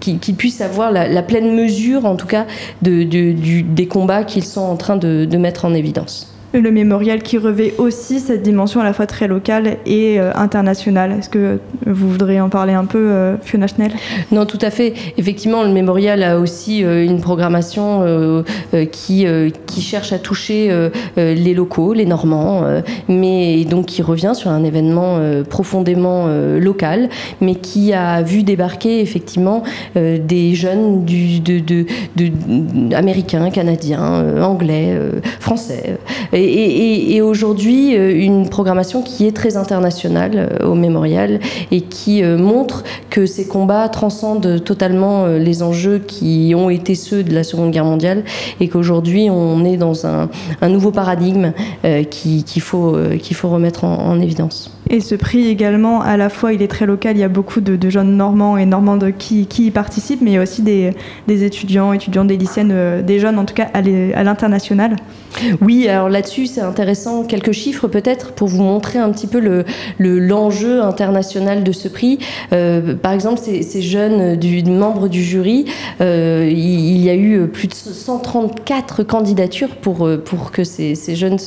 qu'ils 0.00 0.36
puissent 0.36 0.60
avoir 0.60 0.90
la, 0.90 1.22
pleine 1.22 1.54
mesure, 1.54 2.04
en 2.04 2.16
tout 2.16 2.26
cas, 2.26 2.46
des 2.82 3.86
combats 3.88 4.05
qu'ils 4.24 4.44
sont 4.44 4.60
en 4.60 4.76
train 4.76 4.96
de 4.96 5.36
mettre 5.36 5.64
en 5.64 5.74
évidence 5.74 6.35
le 6.60 6.70
mémorial 6.70 7.22
qui 7.22 7.38
revêt 7.38 7.74
aussi 7.78 8.20
cette 8.20 8.42
dimension 8.42 8.80
à 8.80 8.84
la 8.84 8.92
fois 8.92 9.06
très 9.06 9.28
locale 9.28 9.76
et 9.86 10.18
euh, 10.18 10.32
internationale. 10.34 11.12
Est-ce 11.18 11.28
que 11.28 11.58
vous 11.86 12.10
voudriez 12.10 12.40
en 12.40 12.48
parler 12.48 12.72
un 12.72 12.84
peu, 12.84 12.98
euh, 12.98 13.36
Fiona 13.42 13.66
Schnell? 13.66 13.92
Non, 14.32 14.46
tout 14.46 14.58
à 14.62 14.70
fait. 14.70 14.94
Effectivement, 15.16 15.62
le 15.62 15.70
mémorial 15.70 16.22
a 16.22 16.38
aussi 16.38 16.84
euh, 16.84 17.04
une 17.04 17.20
programmation 17.20 18.04
qui, 18.92 19.26
qui 19.66 19.80
cherche 19.80 20.12
à 20.12 20.18
toucher 20.18 20.70
les 21.16 21.54
locaux, 21.54 21.92
les 21.92 22.06
Normands, 22.06 22.64
mais 23.08 23.64
donc 23.64 23.86
qui 23.86 24.02
revient 24.02 24.32
sur 24.34 24.50
un 24.50 24.64
événement 24.64 25.18
profondément 25.48 26.26
local, 26.58 27.08
mais 27.40 27.54
qui 27.54 27.92
a 27.92 28.22
vu 28.22 28.42
débarquer 28.42 29.00
effectivement 29.00 29.62
des 29.94 30.54
jeunes 30.54 31.04
du, 31.04 31.86
américains, 32.94 33.50
canadiens, 33.50 34.42
anglais, 34.42 34.98
français. 35.40 35.98
Et, 36.46 37.20
aujourd'hui, 37.22 37.96
euh, 37.96 38.14
une 38.14 38.48
programmation 38.48 39.02
qui 39.02 39.26
est 39.26 39.32
très 39.32 39.56
internationale 39.56 40.48
euh, 40.60 40.66
au 40.66 40.74
mémorial 40.74 41.40
et 41.70 41.82
qui 41.82 42.22
euh, 42.22 42.38
montre 42.38 42.84
que 43.10 43.26
ces 43.26 43.46
combats 43.46 43.88
transcendent 43.88 44.62
totalement 44.64 45.26
les 45.26 45.62
enjeux 45.62 45.98
qui 45.98 46.52
ont 46.56 46.70
été 46.70 46.94
ceux 46.94 47.22
de 47.22 47.34
la 47.34 47.44
Seconde 47.44 47.70
Guerre 47.70 47.84
mondiale 47.84 48.24
et 48.60 48.68
qu'aujourd'hui, 48.68 49.28
on 49.30 49.64
est 49.64 49.76
dans 49.76 50.06
un, 50.06 50.28
nouveau 50.68 50.90
paradigme 50.90 51.52
qu'il 52.10 52.62
faut, 52.62 52.96
faut 53.32 53.48
remettre 53.48 53.84
en 53.84 54.20
évidence. 54.20 54.75
Et 54.88 55.00
ce 55.00 55.16
prix 55.16 55.48
également, 55.48 56.00
à 56.00 56.16
la 56.16 56.28
fois, 56.28 56.52
il 56.52 56.62
est 56.62 56.68
très 56.68 56.86
local, 56.86 57.16
il 57.16 57.20
y 57.20 57.24
a 57.24 57.28
beaucoup 57.28 57.60
de, 57.60 57.90
jeunes 57.90 58.16
normands 58.16 58.56
et 58.56 58.66
normandes 58.66 59.12
qui, 59.18 59.46
y 59.58 59.70
participent, 59.70 60.20
mais 60.22 60.30
il 60.30 60.34
y 60.34 60.38
a 60.38 60.42
aussi 60.42 60.62
des, 60.62 60.94
étudiants, 61.28 61.92
étudiantes, 61.92 62.28
des 62.28 62.36
lycéennes, 62.36 62.70
euh, 62.72 63.02
des 63.02 63.18
jeunes 63.18 63.38
en 63.38 63.44
tout 63.44 63.54
cas 63.54 63.68
à 63.74 63.82
l'international. 64.22 64.96
Oui, 65.60 65.86
alors 65.88 66.08
là-dessus, 66.08 66.46
c'est 66.46 66.60
intéressant, 66.60 67.24
quelques 67.24 67.52
chiffres 67.52 67.88
peut-être 67.88 68.32
pour 68.32 68.48
vous 68.48 68.62
montrer 68.62 68.98
un 68.98 69.10
petit 69.10 69.26
peu 69.26 69.40
l'enjeu 69.98 70.76
le, 70.76 70.82
international 70.82 71.64
de 71.64 71.72
ce 71.72 71.88
prix. 71.88 72.18
Euh, 72.52 72.94
par 72.94 73.12
exemple, 73.12 73.40
ces, 73.40 73.82
jeunes 73.82 74.38
membres 74.78 75.08
du 75.08 75.22
jury, 75.22 75.66
euh, 76.00 76.48
il, 76.50 77.04
y 77.04 77.10
a 77.10 77.14
eu 77.14 77.46
plus 77.48 77.68
de 77.68 77.74
134 77.74 79.02
candidatures 79.02 79.76
pour, 79.76 80.08
pour 80.24 80.52
que 80.52 80.64
ces, 80.64 80.94
jeunes 81.16 81.38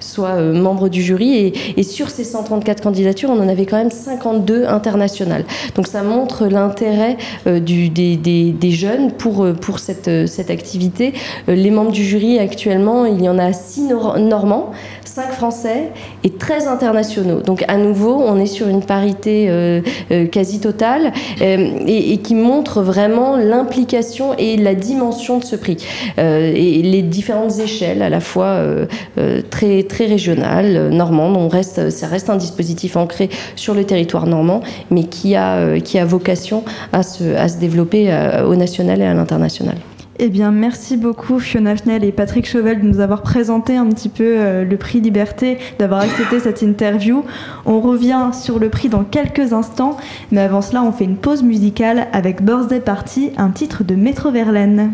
soient 0.00 0.40
membres 0.40 0.88
du 0.88 1.02
jury, 1.02 1.34
et, 1.34 1.54
et 1.76 1.82
sur 1.82 2.08
ces 2.08 2.24
134 2.24 2.83
on 2.86 3.40
en 3.40 3.48
avait 3.48 3.66
quand 3.66 3.76
même 3.76 3.90
52 3.90 4.66
internationales. 4.66 5.44
Donc 5.74 5.86
ça 5.86 6.02
montre 6.02 6.46
l'intérêt 6.46 7.16
des, 7.46 7.88
des, 7.88 8.70
jeunes 8.70 9.12
pour, 9.12 9.46
pour 9.60 9.78
cette, 9.78 10.26
cette 10.26 10.50
activité. 10.50 11.14
les 11.46 11.70
membres 11.70 11.92
du 11.92 12.04
jury 12.04 12.38
actuellement, 12.38 13.04
il 13.06 13.22
y 13.22 13.28
en 13.28 13.38
a 13.38 13.52
6 13.52 13.88
normands, 14.18 14.72
5 15.04 15.32
français 15.32 15.90
et 16.24 16.30
13 16.30 16.66
internationaux. 16.66 17.40
Donc 17.40 17.64
à 17.68 17.76
nouveau, 17.76 18.20
on 18.26 18.40
est 18.40 18.46
sur 18.46 18.68
une 18.68 18.82
parité 18.82 19.46
euh, 19.48 19.80
euh, 20.10 20.26
quasi 20.26 20.58
totale 20.58 21.12
euh, 21.40 21.78
et, 21.86 22.18
qui 22.18 22.34
montre 22.34 22.82
vraiment 22.82 23.36
l'implication 23.36 24.34
et 24.38 24.56
la 24.56 24.74
dimension 24.74 25.38
de 25.38 25.44
ce 25.44 25.56
prix. 25.56 25.76
et 26.18 26.82
les 26.82 27.02
différentes 27.02 27.58
échelles, 27.58 28.02
à 28.02 28.08
la 28.08 28.20
fois 28.20 28.60
très, 29.50 29.82
très 29.82 30.06
régionales, 30.06 30.88
normandes, 30.90 31.52
ça 31.62 32.06
reste 32.06 32.30
un 32.30 32.36
dispositif 32.36 32.73
ancré 32.96 33.30
sur 33.56 33.74
le 33.74 33.84
territoire 33.84 34.26
normand, 34.26 34.60
mais 34.90 35.04
qui 35.04 35.34
a, 35.34 35.80
qui 35.80 35.98
a 35.98 36.04
vocation 36.04 36.64
à 36.92 37.02
se, 37.02 37.34
à 37.36 37.48
se 37.48 37.58
développer 37.58 38.14
au 38.46 38.54
national 38.56 39.00
et 39.00 39.04
à 39.04 39.14
l'international. 39.14 39.76
Eh 40.20 40.28
bien, 40.28 40.52
merci 40.52 40.96
beaucoup 40.96 41.40
Fiona 41.40 41.74
Schnell 41.74 42.04
et 42.04 42.12
Patrick 42.12 42.48
Chauvel 42.48 42.80
de 42.80 42.86
nous 42.86 43.00
avoir 43.00 43.22
présenté 43.22 43.76
un 43.76 43.86
petit 43.86 44.08
peu 44.08 44.36
euh, 44.38 44.64
le 44.64 44.76
prix 44.76 45.00
Liberté, 45.00 45.58
d'avoir 45.80 46.02
accepté 46.02 46.38
cette 46.38 46.62
interview. 46.62 47.24
On 47.66 47.80
revient 47.80 48.30
sur 48.32 48.60
le 48.60 48.68
prix 48.68 48.88
dans 48.88 49.02
quelques 49.02 49.52
instants, 49.52 49.96
mais 50.30 50.42
avant 50.42 50.62
cela, 50.62 50.84
on 50.84 50.92
fait 50.92 51.04
une 51.04 51.16
pause 51.16 51.42
musicale 51.42 52.06
avec 52.12 52.42
Birthday 52.42 52.78
Party, 52.78 53.32
un 53.36 53.50
titre 53.50 53.82
de 53.82 53.96
Métro 53.96 54.30
Verlaine. 54.30 54.92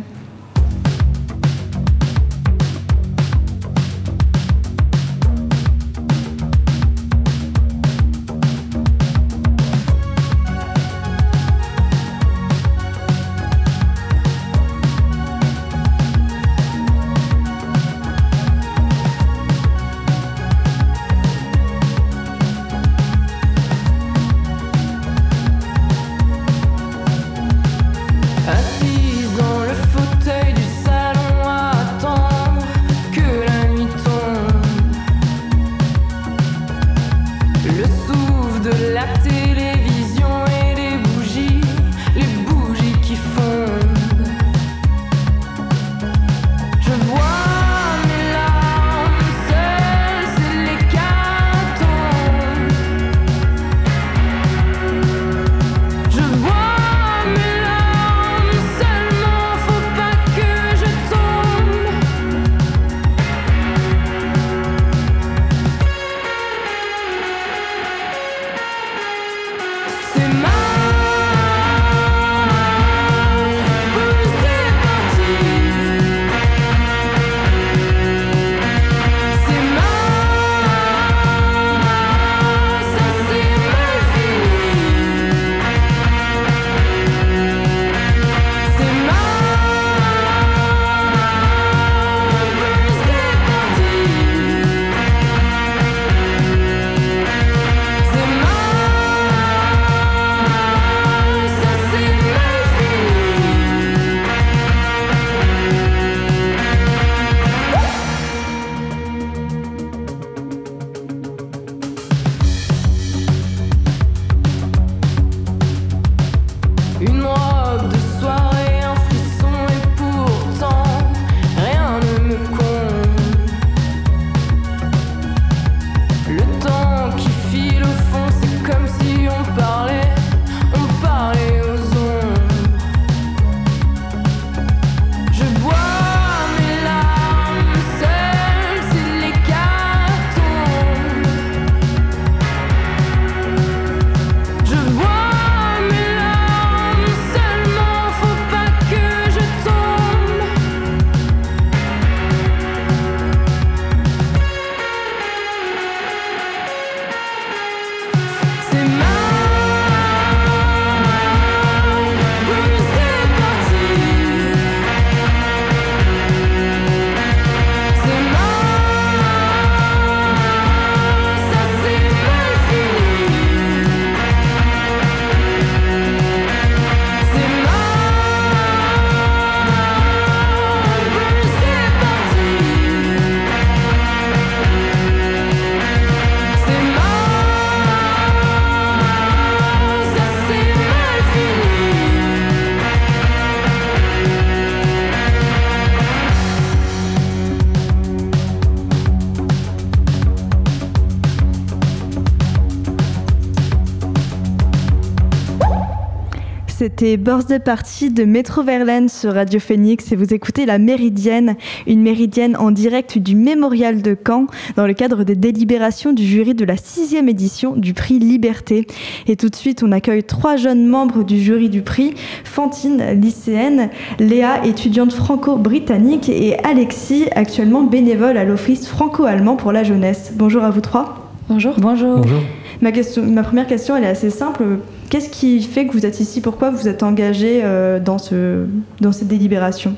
C'était 207.01 207.17
Birthday 207.17 207.61
Party 207.61 208.11
de 208.11 208.25
Métro 208.25 208.63
Verlaine 208.63 209.09
sur 209.09 209.33
Radio 209.33 209.59
Phoenix 209.59 210.13
et 210.13 210.17
vous 210.17 210.35
écoutez 210.35 210.67
La 210.67 210.77
Méridienne, 210.77 211.57
une 211.87 212.03
méridienne 212.03 212.59
en 212.59 212.71
direct 212.71 213.17
du 213.17 213.35
Mémorial 213.37 214.03
de 214.03 214.15
Caen 214.15 214.49
dans 214.77 214.87
le 214.87 214.93
cadre 214.93 215.25
des 215.25 215.35
délibérations 215.35 216.13
du 216.13 216.23
jury 216.23 216.53
de 216.53 216.67
la 216.67 216.77
sixième 216.77 217.31
édition 217.31 217.75
du 217.75 217.95
prix 217.95 218.19
Liberté. 218.19 218.87
Et 219.27 219.37
tout 219.37 219.49
de 219.49 219.57
suite, 219.57 219.83
on 219.83 219.93
accueille 219.93 220.23
trois 220.25 220.57
jeunes 220.57 220.87
membres 220.87 221.25
du 221.25 221.41
jury 221.41 221.71
du 221.71 221.81
prix, 221.81 222.13
Fantine, 222.45 223.19
lycéenne, 223.19 223.89
Léa, 224.19 224.67
étudiante 224.67 225.15
franco-britannique 225.15 226.29
et 226.29 226.59
Alexis, 226.65 227.29
actuellement 227.35 227.81
bénévole 227.81 228.37
à 228.37 228.45
l'Office 228.45 228.87
franco-allemand 228.87 229.57
pour 229.57 229.73
la 229.73 229.85
jeunesse. 229.85 230.33
Bonjour 230.35 230.65
à 230.65 230.71
vous 230.71 230.83
trois. 230.83 231.31
Bonjour. 231.49 231.77
Bonjour. 231.79 232.19
Bonjour. 232.19 232.43
Ma, 232.83 232.93
question, 232.93 233.23
ma 233.23 233.43
première 233.43 233.67
question, 233.67 233.97
elle 233.97 234.05
est 234.05 234.09
assez 234.09 234.29
simple. 234.29 234.65
Qu'est-ce 235.11 235.29
qui 235.29 235.61
fait 235.61 235.89
que 235.89 235.93
vous 235.93 236.07
êtes 236.07 236.21
ici? 236.21 236.41
Pourquoi 236.41 236.71
vous 236.71 236.87
êtes 236.87 237.03
engagé 237.03 237.63
euh, 237.65 237.99
dans, 237.99 238.19
ce, 238.19 238.67
dans 239.01 239.11
cette 239.11 239.27
délibération? 239.27 239.97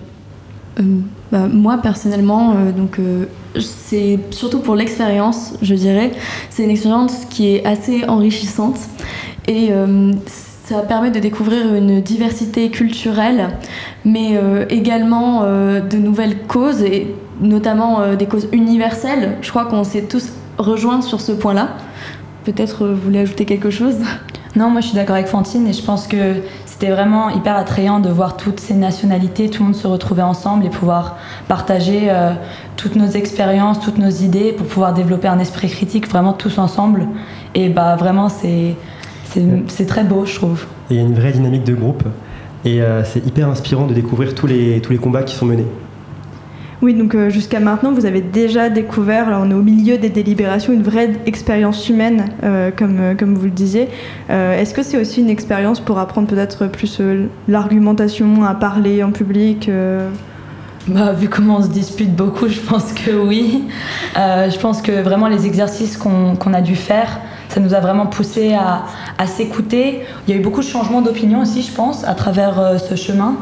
Euh, 0.81 0.83
bah, 1.31 1.49
Moi, 1.53 1.77
personnellement, 1.83 2.53
euh, 2.53 2.73
donc, 2.73 2.99
c'est 3.61 4.19
surtout 4.31 4.61
pour 4.61 4.75
l'expérience, 4.75 5.53
je 5.61 5.75
dirais. 5.75 6.13
C'est 6.49 6.65
une 6.65 6.71
expérience 6.71 7.27
qui 7.29 7.55
est 7.55 7.67
assez 7.67 8.07
enrichissante 8.09 8.79
et 9.49 9.71
ça 10.25 10.79
permet 10.79 11.11
de 11.11 11.19
découvrir 11.19 11.75
une 11.75 12.01
diversité 12.01 12.71
culturelle, 12.71 13.49
mais 14.05 14.41
également 14.71 15.43
de 15.43 15.97
nouvelles 15.99 16.39
causes, 16.47 16.81
et 16.83 17.15
notamment 17.41 18.15
des 18.15 18.27
causes 18.27 18.49
universelles. 18.53 19.37
Je 19.43 19.51
crois 19.51 19.65
qu'on 19.67 19.85
s'est 19.85 20.05
tous 20.05 20.31
rejoints 20.57 21.03
sur 21.03 21.21
ce 21.21 21.33
point-là. 21.33 21.77
Peut-être 22.45 22.87
vous 22.87 23.01
voulez 23.01 23.19
ajouter 23.19 23.45
quelque 23.45 23.71
chose? 23.71 23.97
Non, 24.55 24.69
moi 24.69 24.83
je 24.83 24.89
suis 24.89 24.97
d'accord 24.97 25.17
avec 25.17 25.29
Fantine 25.29 25.67
et 25.67 25.73
je 25.73 25.83
pense 25.83 26.07
que 26.07 26.43
c'était 26.67 26.91
vraiment 26.91 27.31
hyper 27.31 27.57
attrayant 27.57 28.01
de 28.01 28.11
voir 28.11 28.37
toutes 28.37 28.61
ces 28.61 28.75
nationalités, 28.75 29.49
tout 29.49 29.63
le 29.63 29.69
monde 29.69 29.77
se 29.77 29.87
retrouver 29.87 30.23
ensemble 30.23 30.67
et 30.67 30.69
pouvoir 30.69 31.17
partager 31.49 32.11
euh, 32.11 32.33
toutes 32.77 32.97
nos 32.97 33.07
expériences, 33.07 33.81
toutes 33.81 33.99
nos 33.99 34.11
idées 34.11 34.53
pour 34.53 34.67
pouvoir 34.67 34.93
développer 34.93 35.29
un 35.29 35.39
esprit 35.39 35.69
critique 35.69 36.07
vraiment 36.09 36.35
tous 36.35 36.59
ensemble. 36.59 37.07
Et 37.55 37.71
bah 37.71 37.97
vraiment, 37.97 38.29
c'est, 38.29 38.77
c'est, 39.69 39.87
très 39.87 40.05
beau, 40.05 40.27
je 40.27 40.35
trouve. 40.35 40.67
il 40.91 40.97
y 40.97 40.99
a 40.99 41.03
une 41.03 41.15
vraie 41.15 41.33
dynamique 41.33 41.65
de 41.65 41.75
groupe 41.75 42.05
et 42.65 42.83
euh, 42.83 43.05
c'est 43.05 43.27
hyper 43.27 43.49
inspirant 43.49 43.87
de 43.87 43.95
découvrir 43.95 44.35
tous 44.35 44.47
les, 44.47 44.83
tous 44.83 44.93
les 44.93 44.99
combats 44.99 45.23
qui 45.23 45.35
sont 45.35 45.47
menés. 45.47 45.67
Oui, 46.83 46.95
donc 46.95 47.15
euh, 47.15 47.31
jusqu'à 47.31 47.61
maintenant, 47.61 47.93
vous 47.93 48.07
avez 48.07 48.21
déjà 48.21 48.69
découvert, 48.69 49.31
là 49.31 49.39
on 49.41 49.49
est 49.49 49.55
au 49.55 49.63
milieu 49.63 49.99
des 49.99 50.09
délibérations, 50.09 50.73
une 50.73 50.83
vraie 50.83 51.11
expérience 51.27 51.89
humaine, 51.89 52.25
euh, 52.43 52.73
comme, 52.77 52.99
euh, 53.01 53.15
comme 53.15 53.37
vous 53.37 53.45
le 53.45 53.53
disiez. 53.53 53.89
Est-ce 54.29 54.75
que 54.75 54.83
c'est 54.83 54.99
aussi 54.99 55.21
une 55.21 55.31
expérience 55.31 55.79
pour 55.79 56.01
apprendre 56.01 56.27
peut-être 56.27 56.67
plus 56.67 57.01
l'argumentation, 57.47 58.45
à 58.45 58.55
parler 58.55 59.05
en 59.05 59.13
public 59.13 59.71
bah, 60.89 61.13
vu 61.13 61.29
comment 61.29 61.59
on 61.59 61.63
se 61.63 61.69
dispute 61.69 62.13
beaucoup, 62.13 62.49
je 62.49 62.59
pense 62.59 62.93
que 62.93 63.13
oui. 63.13 63.63
je 64.17 64.59
pense 64.59 64.83
que 64.83 65.01
vraiment 65.01 65.29
les 65.29 65.47
exercices 65.47 65.97
qu'on 65.97 66.55
a 66.55 66.61
dû 66.61 66.75
faire, 66.75 67.21
ça 67.51 67.61
nous 67.61 67.73
a 67.75 67.79
vraiment 67.79 68.07
poussé 68.07 68.55
à, 68.55 68.87
à 69.17 69.27
s'écouter. 69.27 70.01
Il 70.27 70.35
y 70.35 70.37
a 70.37 70.41
eu 70.41 70.43
beaucoup 70.43 70.61
de 70.61 70.67
changements 70.67 71.01
d'opinion 71.01 71.43
aussi, 71.43 71.63
je 71.63 71.73
pense, 71.73 72.03
à 72.03 72.15
travers 72.15 72.81
ce 72.81 72.97
chemin. 72.97 73.37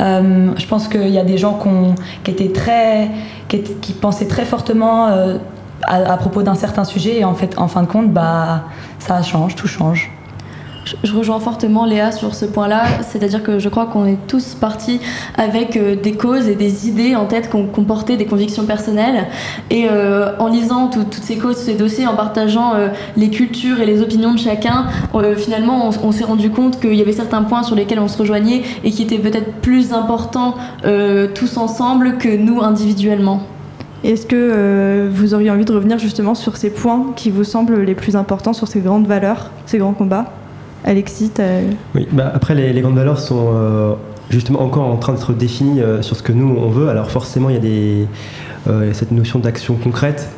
Euh, 0.00 0.52
je 0.56 0.66
pense 0.66 0.88
qu'il 0.88 1.10
y 1.10 1.18
a 1.18 1.24
des 1.24 1.38
gens 1.38 1.58
qui, 2.24 3.92
pensaient 4.00 4.28
très 4.28 4.44
fortement 4.44 5.08
euh, 5.08 5.36
à, 5.82 6.12
à, 6.12 6.16
propos 6.16 6.42
d'un 6.42 6.54
certain 6.54 6.84
sujet 6.84 7.18
et 7.18 7.24
en 7.24 7.34
fait, 7.34 7.58
en 7.58 7.68
fin 7.68 7.82
de 7.82 7.88
compte, 7.88 8.10
bah, 8.10 8.64
ça 8.98 9.22
change, 9.22 9.54
tout 9.56 9.68
change. 9.68 10.10
Je 11.04 11.14
rejoins 11.14 11.40
fortement 11.40 11.84
Léa 11.84 12.12
sur 12.12 12.34
ce 12.34 12.44
point-là, 12.44 12.84
c'est-à-dire 13.02 13.42
que 13.42 13.58
je 13.58 13.68
crois 13.68 13.86
qu'on 13.86 14.06
est 14.06 14.18
tous 14.26 14.54
partis 14.54 15.00
avec 15.36 15.76
euh, 15.76 15.94
des 15.94 16.12
causes 16.12 16.48
et 16.48 16.54
des 16.54 16.88
idées 16.88 17.14
en 17.14 17.26
tête 17.26 17.50
qu'on 17.50 17.66
comportait 17.66 18.16
des 18.16 18.26
convictions 18.26 18.64
personnelles. 18.64 19.26
Et 19.70 19.86
euh, 19.90 20.36
en 20.38 20.48
lisant 20.48 20.88
toutes 20.88 21.14
ces 21.14 21.36
causes, 21.36 21.56
ces 21.56 21.74
dossiers, 21.74 22.06
en 22.06 22.14
partageant 22.14 22.74
euh, 22.74 22.88
les 23.16 23.30
cultures 23.30 23.80
et 23.80 23.86
les 23.86 24.02
opinions 24.02 24.34
de 24.34 24.38
chacun, 24.38 24.86
finalement 25.36 25.90
on, 26.02 26.12
s'est 26.12 26.24
rendu 26.24 26.50
compte 26.50 26.80
qu'il 26.80 26.94
y 26.94 27.00
avait 27.02 27.12
certains 27.12 27.42
points 27.42 27.62
sur 27.62 27.76
lesquels 27.76 27.98
on 27.98 28.08
se 28.08 28.18
rejoignait 28.18 28.62
et 28.84 28.90
qui 28.90 29.02
étaient 29.02 29.18
peut-être 29.18 29.52
plus 29.60 29.92
importants 29.92 30.54
tous 31.34 31.56
ensemble 31.56 32.16
que 32.18 32.36
nous 32.36 32.62
individuellement. 32.62 33.42
Est-ce 34.04 34.26
que 34.26 35.08
vous 35.10 35.34
auriez 35.34 35.50
envie 35.50 35.64
de 35.64 35.72
revenir 35.72 35.98
justement 35.98 36.34
sur 36.34 36.56
ces 36.56 36.70
points 36.70 37.06
qui 37.16 37.30
vous 37.30 37.44
semblent 37.44 37.82
les 37.82 37.94
plus 37.94 38.16
importants, 38.16 38.52
sur 38.52 38.68
ces 38.68 38.80
grandes 38.80 39.06
valeurs, 39.06 39.50
ces 39.66 39.78
grands 39.78 39.92
combats? 39.92 40.32
Alexis 40.84 41.32
Oui, 41.94 42.08
bah 42.12 42.30
après 42.34 42.54
les, 42.54 42.80
grandes 42.80 42.96
valeurs 42.96 43.18
sont 43.18 43.50
euh, 43.52 43.94
justement 44.30 44.62
encore 44.62 44.86
en 44.86 44.96
train 44.96 45.12
d'être 45.12 45.32
définies 45.32 45.80
euh, 45.80 46.02
sur 46.02 46.16
ce 46.16 46.22
que 46.22 46.32
nous 46.32 46.56
on 46.58 46.68
veut. 46.68 46.88
Alors 46.88 47.10
forcément 47.10 47.50
il 47.50 47.56
y 47.56 47.58
a 47.58 48.70
euh, 48.70 48.92
cette 48.92 49.12
notion 49.12 49.38
d'action 49.38 49.74
concrète 49.74 50.28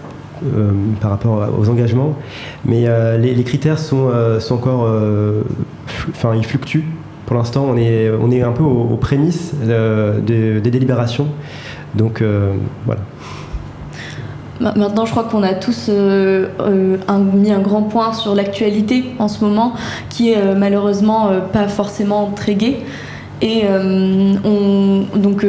par 1.01 1.13
rapport 1.13 1.49
aux 1.57 1.69
engagements, 1.69 2.17
mais 2.65 2.89
les, 3.17 3.45
critères 3.45 3.79
sont, 3.79 4.11
sont 4.41 4.57
encore, 4.57 4.89
enfin 6.11 6.35
ils 6.35 6.45
fluctuent. 6.45 6.85
Pour 7.27 7.37
l'instant 7.37 7.65
on 7.65 7.77
est, 7.77 8.11
on 8.11 8.29
est 8.33 8.43
un 8.43 8.51
peu 8.51 8.65
aux, 8.65 8.97
prémices 8.97 9.55
des 9.55 10.61
délibérations, 10.61 11.29
donc 11.95 12.25
voilà. 12.87 13.03
Maintenant, 14.61 15.07
je 15.07 15.11
crois 15.11 15.25
qu'on 15.25 15.43
a 15.43 15.55
tous 15.55 15.87
euh, 15.89 16.49
euh, 16.61 16.97
mis 17.35 17.53
un 17.53 17.59
grand 17.59 17.83
point 17.83 18.13
sur 18.13 18.35
l'actualité 18.35 19.05
en 19.19 19.29
ce 19.29 19.45
moment, 19.45 19.73
qui 20.09 20.31
est 20.31 20.39
euh, 20.39 20.55
malheureusement 20.57 21.31
pas 21.53 21.69
forcément 21.69 22.31
très 22.35 22.55
gai. 22.55 22.83
Et 23.45 23.65
on, 24.45 25.05
donc, 25.17 25.45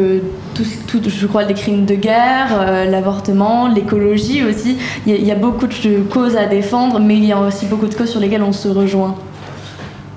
tout, 0.56 1.02
je 1.06 1.28
crois, 1.28 1.44
les 1.44 1.54
crimes 1.54 1.86
de 1.86 1.94
guerre, 1.94 2.88
l'avortement, 2.90 3.68
l'écologie 3.68 4.44
aussi. 4.44 4.80
Il 5.06 5.24
y, 5.24 5.32
a 5.32 5.36
beaucoup 5.36 5.68
de 5.68 6.02
causes 6.12 6.36
à 6.36 6.48
défendre, 6.48 7.00
mais 7.00 7.18
il 7.18 7.26
y 7.26 7.32
a 7.32 7.40
aussi 7.40 7.68
beaucoup 7.68 7.86
de 7.86 7.94
causes 7.94 8.10
sur 8.10 8.20
lesquelles 8.20 8.42
on 8.42 8.52
se 8.52 8.68
rejoint. 8.68 9.14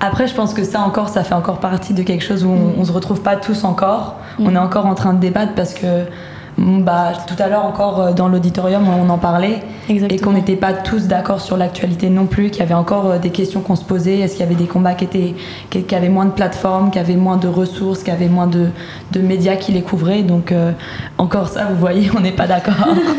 Après, 0.01 0.27
je 0.27 0.35
pense 0.35 0.55
que 0.55 0.64
ça 0.64 0.81
encore, 0.81 1.11
ça 1.11 1.22
fait 1.22 1.35
encore 1.35 1.59
partie 1.59 1.92
de 1.92 2.03
quelque 2.03 2.25
chose 2.25 2.46
où 2.46 2.51
on, 2.51 2.81
ne 2.81 2.85
se 2.85 2.92
retrouve 2.92 3.20
pas 3.20 3.37
tous 3.37 3.64
encore. 3.64 4.16
On 4.38 4.51
mm. 4.51 4.57
est 4.57 4.59
encore 4.59 4.87
en 4.87 4.94
train 4.94 5.12
de 5.12 5.20
débattre 5.20 5.53
parce 5.55 5.75
que 5.75 6.07
bah, 6.59 7.12
tout 7.27 7.35
à 7.38 7.49
l'heure 7.49 7.66
encore 7.66 8.01
euh, 8.01 8.12
dans 8.12 8.29
l'auditorium 8.29 8.88
on 8.88 9.11
en 9.11 9.19
parlait 9.19 9.61
et 9.90 10.19
qu'on 10.19 10.33
n'était 10.33 10.57
pas 10.57 10.73
tous 10.73 11.07
d'accord 11.07 11.40
sur 11.40 11.59
l'actualité 11.59 12.09
non 12.09 12.25
plus, 12.25 12.49
qu'il 12.51 12.61
y 12.61 12.62
avait 12.62 12.75
encore 12.75 13.11
euh, 13.11 13.19
des 13.19 13.29
questions 13.29 13.61
qu'on 13.61 13.77
se 13.77 13.85
posait. 13.85 14.21
Est-ce 14.21 14.33
qu'il 14.37 14.40
y 14.40 14.47
avait 14.47 14.55
des 14.55 14.66
combats 14.66 14.95
qui, 14.95 15.05
étaient, 15.05 15.35
qui, 15.69 15.95
avaient 15.95 16.09
moins 16.09 16.25
de 16.25 16.31
plateformes, 16.31 16.90
qui 16.90 16.99
avaient 16.99 17.16
moins 17.16 17.37
de 17.37 17.47
ressources, 17.47 18.03
qui 18.03 18.11
avaient 18.11 18.29
moins 18.29 18.47
de, 18.47 18.69
de 19.12 19.21
médias 19.21 19.57
qui 19.57 19.73
les 19.73 19.83
couvraient? 19.83 20.23
Donc 20.23 20.51
euh, 20.51 20.73
encore 21.19 21.49
ça, 21.49 21.66
vous 21.66 21.77
voyez, 21.77 22.11
on 22.16 22.21
n'est 22.21 22.33
pas 22.33 22.47
d'accord. 22.47 22.75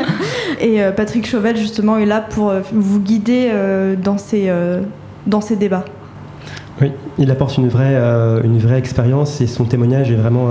et 0.60 0.82
Patrick 0.96 1.28
Chauvel 1.28 1.58
justement 1.58 1.98
est 1.98 2.08
là 2.08 2.22
pour 2.22 2.52
vous 2.74 3.00
guider 3.00 3.52
dans, 4.04 4.18
ces, 4.18 4.52
dans 5.28 5.42
ces 5.42 5.56
débats. 5.56 5.86
Oui, 6.82 6.92
il 7.20 7.30
apporte 7.30 7.58
une 7.58 7.70
vraie, 7.70 7.96
une 8.44 8.58
vraie 8.58 8.80
expérience 8.80 9.40
et 9.42 9.48
son 9.48 9.66
témoignage 9.66 10.12
est 10.12 10.16
vraiment 10.16 10.48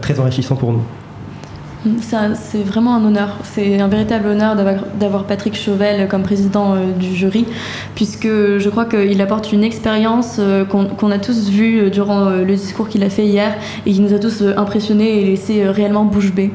très 0.00 0.18
enrichissant 0.18 0.56
pour 0.56 0.72
nous. 0.72 0.82
C'est 2.00 2.62
vraiment 2.62 2.94
un 2.96 3.04
honneur. 3.04 3.36
C'est 3.42 3.80
un 3.80 3.88
véritable 3.88 4.28
honneur 4.28 4.56
d'avoir 4.56 5.24
Patrick 5.24 5.56
Chauvel 5.56 6.08
comme 6.08 6.22
président 6.22 6.74
euh, 6.74 6.92
du 6.92 7.14
jury, 7.14 7.46
puisque 7.94 8.26
je 8.26 8.68
crois 8.68 8.84
qu'il 8.84 9.20
apporte 9.20 9.52
une 9.52 9.64
expérience 9.64 10.36
euh, 10.38 10.64
qu'on 10.64 11.10
a 11.10 11.18
tous 11.18 11.50
vue 11.50 11.80
euh, 11.80 11.90
durant 11.90 12.30
le 12.30 12.54
discours 12.54 12.88
qu'il 12.88 13.02
a 13.04 13.10
fait 13.10 13.26
hier 13.26 13.54
et 13.86 13.92
qui 13.92 14.00
nous 14.00 14.14
a 14.14 14.18
tous 14.18 14.42
impressionnés 14.56 15.20
et 15.20 15.24
laissé 15.24 15.68
réellement 15.68 16.04
bouche 16.04 16.32
bée. 16.32 16.50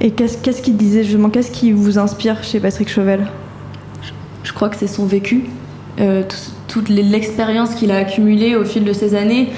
Et 0.00 0.12
qu'est-ce 0.12 0.62
qu'il 0.62 0.76
disait 0.76 1.02
justement? 1.02 1.28
Qu'est-ce 1.28 1.50
qui 1.50 1.72
vous 1.72 1.98
inspire 1.98 2.44
chez 2.44 2.60
Patrick 2.60 2.88
Chauvel? 2.88 3.26
Je, 4.44 4.52
crois 4.52 4.68
que 4.68 4.76
c'est 4.76 4.86
son 4.86 5.06
vécu, 5.06 5.44
toute 6.68 6.88
l'expérience 6.88 7.74
qu'il 7.74 7.90
a 7.90 7.96
accumulée 7.96 8.54
au 8.54 8.64
fil 8.64 8.84
de 8.84 8.92
ces 8.92 9.14
années 9.16 9.50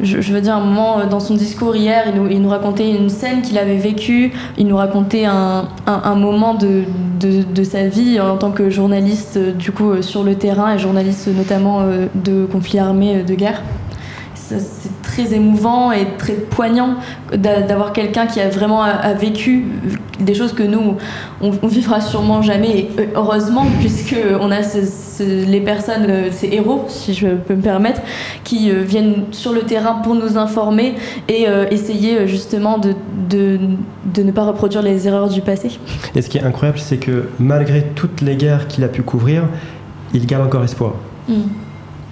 je, 0.00 0.32
veux 0.32 0.40
dire, 0.40 0.56
un 0.56 0.64
moment 0.64 1.00
euh, 1.00 1.06
dans 1.06 1.20
son 1.20 1.34
discours 1.34 1.74
hier, 1.76 2.04
il 2.30 2.40
nous, 2.40 2.48
racontait 2.48 2.90
une 2.90 3.08
scène 3.08 3.42
qu'il 3.42 3.58
avait 3.58 3.76
vécue, 3.76 4.32
il 4.58 4.66
nous 4.66 4.76
racontait 4.76 5.24
un, 5.24 5.68
moment 6.14 6.54
de, 6.54 6.84
sa 7.64 7.88
vie 7.88 8.20
en 8.20 8.36
tant 8.36 8.50
que 8.50 8.70
journaliste, 8.70 9.36
euh, 9.36 9.52
du 9.52 9.72
coup, 9.72 9.90
euh, 9.90 10.02
sur 10.02 10.22
le 10.22 10.34
terrain 10.34 10.74
et 10.74 10.78
journaliste 10.78 11.28
notamment 11.28 11.82
de 12.14 12.46
conflits 12.46 12.78
armés 12.78 13.22
de 13.22 13.34
guerre 13.34 13.62
très 15.16 15.34
émouvant 15.34 15.92
et 15.92 16.06
très 16.18 16.34
poignant 16.34 16.96
d'avoir 17.32 17.94
quelqu'un 17.94 18.26
qui 18.26 18.38
a 18.40 18.48
vraiment 18.50 18.84
vécu 19.18 19.64
des 20.20 20.34
choses 20.34 20.52
que 20.52 20.62
nous, 20.62 20.96
on, 21.40 21.50
vivra 21.66 22.00
sûrement 22.00 22.42
jamais, 22.42 22.78
et 22.78 22.90
heureusement, 23.14 23.66
puisqu'on 23.80 24.50
a 24.50 24.60
les 25.20 25.60
personnes, 25.60 26.06
euh, 26.08 26.28
ces 26.30 26.48
héros, 26.48 26.84
si 26.88 27.14
je 27.14 27.28
peux 27.28 27.54
me 27.54 27.62
permettre, 27.62 28.02
qui 28.44 28.70
euh, 28.70 28.82
viennent 28.82 29.24
sur 29.30 29.52
le 29.52 29.62
terrain 29.62 29.94
pour 29.94 30.14
nous 30.14 30.36
informer 30.36 30.94
et 31.28 31.48
euh, 31.48 31.66
essayer 31.70 32.28
justement 32.28 32.78
de, 32.78 32.94
de, 33.28 33.58
de, 34.04 34.22
ne 34.22 34.32
pas 34.32 34.44
reproduire 34.44 34.82
les 34.82 35.06
erreurs 35.08 35.28
du 35.28 35.40
passé. 35.40 35.78
Et 36.14 36.20
ce 36.20 36.28
qui 36.28 36.38
est 36.38 36.42
incroyable, 36.42 36.78
c'est 36.78 36.98
que 36.98 37.28
malgré 37.38 37.82
toutes 37.94 38.20
les 38.20 38.36
guerres 38.36 38.68
qu'il 38.68 38.84
a 38.84 38.88
pu 38.88 39.02
couvrir, 39.02 39.44
il 40.12 40.26
garde 40.26 40.46
encore 40.46 40.64
espoir. 40.64 40.92
Mm. 41.28 41.34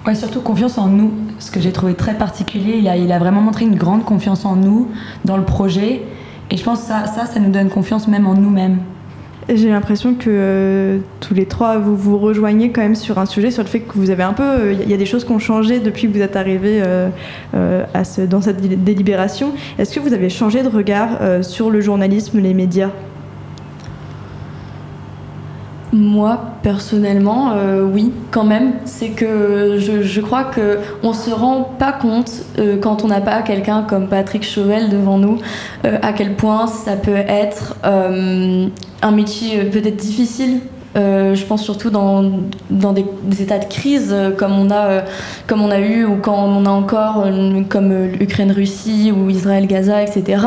Ouais, 0.07 0.15
surtout 0.15 0.41
confiance 0.41 0.77
en 0.77 0.87
nous, 0.87 1.11
ce 1.39 1.51
que 1.51 1.59
j'ai 1.59 1.71
trouvé 1.71 1.93
très 1.93 2.15
particulier. 2.15 2.75
Il 2.77 2.87
a, 2.87 2.97
il 2.97 3.11
a 3.11 3.19
vraiment 3.19 3.41
montré 3.41 3.65
une 3.65 3.75
grande 3.75 4.03
confiance 4.05 4.45
en 4.45 4.55
nous, 4.55 4.89
dans 5.23 5.37
le 5.37 5.43
projet. 5.43 6.01
Et 6.51 6.57
je 6.57 6.63
pense 6.63 6.81
que 6.81 6.85
ça, 6.87 7.05
ça, 7.05 7.39
nous 7.39 7.51
donne 7.51 7.69
confiance 7.69 8.07
même 8.07 8.27
en 8.27 8.33
nous-mêmes. 8.33 8.79
J'ai 9.47 9.69
l'impression 9.69 10.15
que 10.15 10.25
euh, 10.27 10.97
tous 11.19 11.35
les 11.35 11.45
trois, 11.45 11.77
vous 11.77 11.95
vous 11.95 12.17
rejoignez 12.17 12.71
quand 12.71 12.81
même 12.81 12.95
sur 12.95 13.19
un 13.19 13.27
sujet, 13.27 13.51
sur 13.51 13.61
le 13.61 13.69
fait 13.69 13.81
que 13.81 13.93
vous 13.93 14.09
avez 14.09 14.23
un 14.23 14.33
peu... 14.33 14.73
Il 14.73 14.89
y 14.89 14.93
a 14.93 14.97
des 14.97 15.05
choses 15.05 15.23
qui 15.23 15.31
ont 15.31 15.39
changé 15.39 15.79
depuis 15.79 16.07
que 16.07 16.13
vous 16.13 16.21
êtes 16.21 16.35
arrivés 16.35 16.81
euh, 16.83 17.09
euh, 17.53 17.85
dans 18.27 18.41
cette 18.41 18.83
délibération. 18.83 19.53
Est-ce 19.77 19.93
que 19.93 19.99
vous 19.99 20.13
avez 20.13 20.29
changé 20.29 20.63
de 20.63 20.69
regard 20.69 21.43
sur 21.43 21.69
le 21.69 21.81
journalisme, 21.81 22.39
les 22.39 22.55
médias? 22.55 22.89
Moi, 25.97 26.41
personnellement, 26.61 27.53
euh, 27.53 27.81
oui, 27.81 28.11
quand 28.29 28.43
même. 28.43 28.73
C'est 28.83 29.11
que 29.11 29.77
je, 29.79 30.19
crois 30.19 30.43
que 30.43 30.79
on 31.03 31.13
se 31.13 31.31
rend 31.31 31.63
pas 31.63 31.93
compte 31.93 32.31
euh, 32.59 32.77
quand 32.77 33.05
on 33.05 33.07
n'a 33.07 33.21
pas 33.21 33.41
quelqu'un 33.43 33.81
comme 33.81 34.09
Patrick 34.09 34.43
Chauvel 34.43 34.89
devant 34.89 35.17
nous, 35.17 35.37
euh, 35.85 35.97
à 36.01 36.11
quel 36.11 36.33
point 36.33 36.67
ça 36.67 36.97
peut 36.97 37.15
être 37.15 37.77
un 37.83 39.11
métier 39.11 39.63
peut-être 39.63 39.95
difficile. 39.95 40.59
Euh, 40.95 41.35
je 41.35 41.45
pense 41.45 41.61
surtout 41.61 41.89
dans, 41.89 42.31
dans 42.69 42.93
des, 42.93 43.05
états 43.41 43.59
de 43.59 43.65
crise 43.65 44.11
euh, 44.13 44.31
comme 44.31 44.53
on 44.53 44.71
a 44.71 44.85
euh, 44.85 45.01
comme 45.45 45.61
on 45.61 45.69
a 45.69 45.79
eu 45.79 46.05
ou 46.05 46.15
quand 46.15 46.45
on 46.45 46.65
a 46.65 46.69
encore 46.69 47.27
comme 47.67 48.07
l'Ukraine-Russie 48.17 49.11
ou 49.11 49.29
Israël-Gaza, 49.29 50.03
etc. 50.03 50.41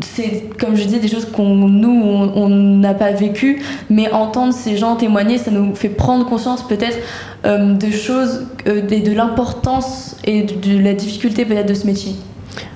C'est 0.00 0.50
comme 0.58 0.76
je 0.76 0.84
dis 0.84 1.00
des 1.00 1.08
choses 1.08 1.26
qu'on 1.26 1.54
nous 1.54 2.30
on 2.34 2.48
n'a 2.48 2.94
pas 2.94 3.10
vécues, 3.10 3.62
mais 3.90 4.10
entendre 4.12 4.52
ces 4.54 4.76
gens 4.76 4.94
témoigner, 4.94 5.38
ça 5.38 5.50
nous 5.50 5.74
fait 5.74 5.88
prendre 5.88 6.24
conscience 6.26 6.66
peut-être 6.66 6.98
de 7.44 7.90
choses 7.90 8.46
et 8.66 9.00
de 9.00 9.12
l'importance 9.12 10.16
et 10.24 10.44
de 10.44 10.78
la 10.78 10.94
difficulté 10.94 11.44
peut-être 11.44 11.68
de 11.68 11.74
ce 11.74 11.86
métier. 11.86 12.14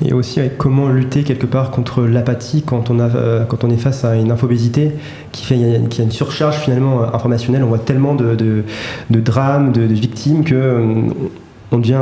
Et 0.05 0.13
aussi 0.13 0.41
avec 0.41 0.57
comment 0.59 0.89
lutter 0.89 1.23
quelque 1.23 1.47
part 1.47 1.71
contre 1.71 2.03
l'apathie 2.03 2.63
quand, 2.63 2.91
on 2.91 2.99
euh, 3.01 3.45
quand 3.45 3.65
on 3.65 3.71
est 3.71 3.77
face 3.77 4.05
à 4.05 4.17
une 4.17 4.31
infobésité 4.31 4.93
qui 5.33 5.45
fait 5.45 5.55
il 5.57 5.69
y 5.69 5.75
a- 5.75 6.03
une 6.03 6.11
surcharge 6.11 6.57
finalement 6.59 7.03
euh, 7.03 7.07
informationnelle. 7.13 7.63
On 7.63 7.69
voit 7.69 7.79
tellement 7.79 8.15
de, 8.15 8.35
de, 8.35 9.21
drames, 9.21 9.73
de, 9.73 9.83
victimes 9.83 10.45
que 10.45 10.55
euh, 10.55 11.03
on 11.73 11.79
devient 11.79 12.01